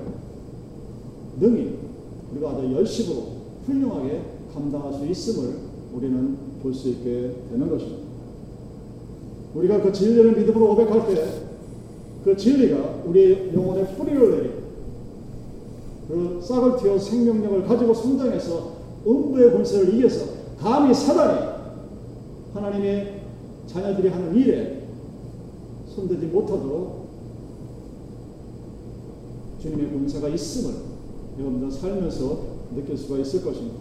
능히 1.40 1.76
우리가 2.32 2.52
아주 2.52 2.72
열심으로 2.74 3.24
훌륭하게 3.66 4.22
감당할 4.54 4.94
수 4.94 5.06
있음을 5.06 5.56
우리는 5.94 6.38
볼 6.62 6.74
수 6.74 6.90
있게 6.90 7.32
되는 7.52 7.70
것입니다. 7.70 8.04
우리가 9.54 9.82
그 9.82 9.92
진리를 9.92 10.36
믿음으로 10.38 10.76
고백할 10.76 11.08
때 11.08 11.46
그 12.26 12.36
진리가 12.36 13.04
우리의 13.06 13.52
영혼에 13.54 13.86
뿌리를 13.96 14.32
내리고 14.32 14.56
그 16.08 16.40
싹을 16.42 16.76
틔어 16.76 16.98
생명력을 16.98 17.66
가지고 17.66 17.94
성장해서 17.94 18.74
음부의 19.06 19.52
권세를 19.52 19.94
이겨서 19.94 20.26
감히 20.66 20.96
사단이 20.96 21.48
하나님의 22.56 23.22
자녀들이 23.68 24.08
하는 24.10 24.36
일에 24.36 24.88
손대지 25.88 26.26
못하도록 26.26 27.08
주님의 29.62 29.92
권세가 29.92 30.28
있음을 30.30 30.76
여러분들 31.38 31.70
살면서 31.70 32.40
느낄 32.74 32.98
수가 32.98 33.20
있을 33.20 33.44
것입니다. 33.44 33.78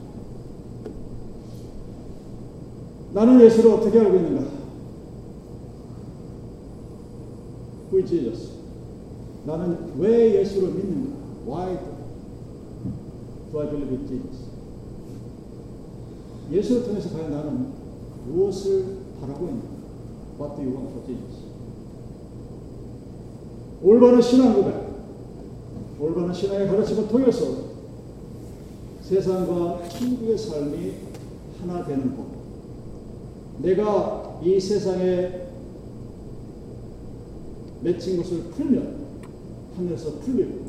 나는 3.14 3.40
예수를 3.40 3.70
어떻게 3.70 3.98
알고 4.00 4.16
있는가? 4.16 4.44
Who 7.90 8.06
Jesus? 8.06 8.50
나는 9.46 9.94
왜 9.96 10.38
예수를 10.38 10.68
믿는가? 10.68 11.16
Why 11.46 11.78
do 13.50 13.60
I 13.60 13.70
believe 13.70 13.96
in 13.96 14.06
Jesus? 14.06 14.53
예수를 16.50 16.84
통해서 16.84 17.10
과연 17.10 17.30
나는 17.30 17.68
무엇을 18.26 18.98
바라고 19.20 19.46
있는가? 19.46 19.68
What 20.38 20.56
do 20.56 20.62
you 20.62 20.76
want 20.76 20.90
for 20.90 21.06
Jesus? 21.06 21.44
올바른 23.82 24.20
신앙 24.20 24.54
고백, 24.54 24.74
올바른 26.00 26.32
신앙의 26.32 26.68
가르침을 26.68 27.08
통해서 27.08 27.74
세상과 29.02 29.88
천국의 29.88 30.38
삶이 30.38 30.92
하나 31.60 31.84
되는 31.84 32.16
법. 32.16 32.26
내가 33.60 34.40
이 34.42 34.58
세상에 34.58 35.44
맺힌 37.82 38.16
것을 38.16 38.44
풀면 38.44 39.04
하늘에서 39.76 40.18
풀리고 40.20 40.64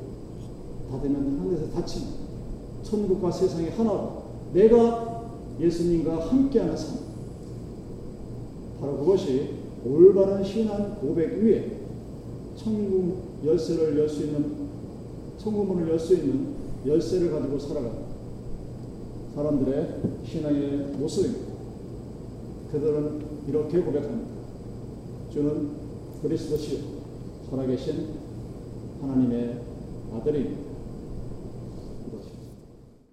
닫으면 0.91 1.39
하늘에서 1.39 1.71
닫히는 1.71 2.07
천국과 2.83 3.31
세상이 3.31 3.69
하나로 3.69 4.23
내가 4.53 5.14
예수님과 5.59 6.29
함께하는 6.29 6.75
삶. 6.75 6.99
바로 8.79 8.97
그것이 8.97 9.51
올바른 9.85 10.43
신앙 10.43 10.95
고백 10.95 11.37
위에 11.41 11.79
천국 12.55 13.41
열쇠를 13.45 13.97
열 13.97 14.09
수 14.09 14.23
있는 14.25 14.65
천국문을 15.37 15.89
열 15.89 15.99
수 15.99 16.15
있는 16.15 16.55
열쇠를 16.85 17.31
가지고 17.31 17.59
살아가는 17.59 18.05
사람들의 19.33 20.01
신앙의 20.25 20.77
모습입니다. 20.97 21.45
그들은 22.71 23.21
이렇게 23.47 23.79
고백합니다. 23.81 24.27
주는 25.31 25.69
그리스도시요 26.21 26.79
살아계신 27.49 28.07
하나님의 29.01 29.61
아들입니다. 30.13 30.74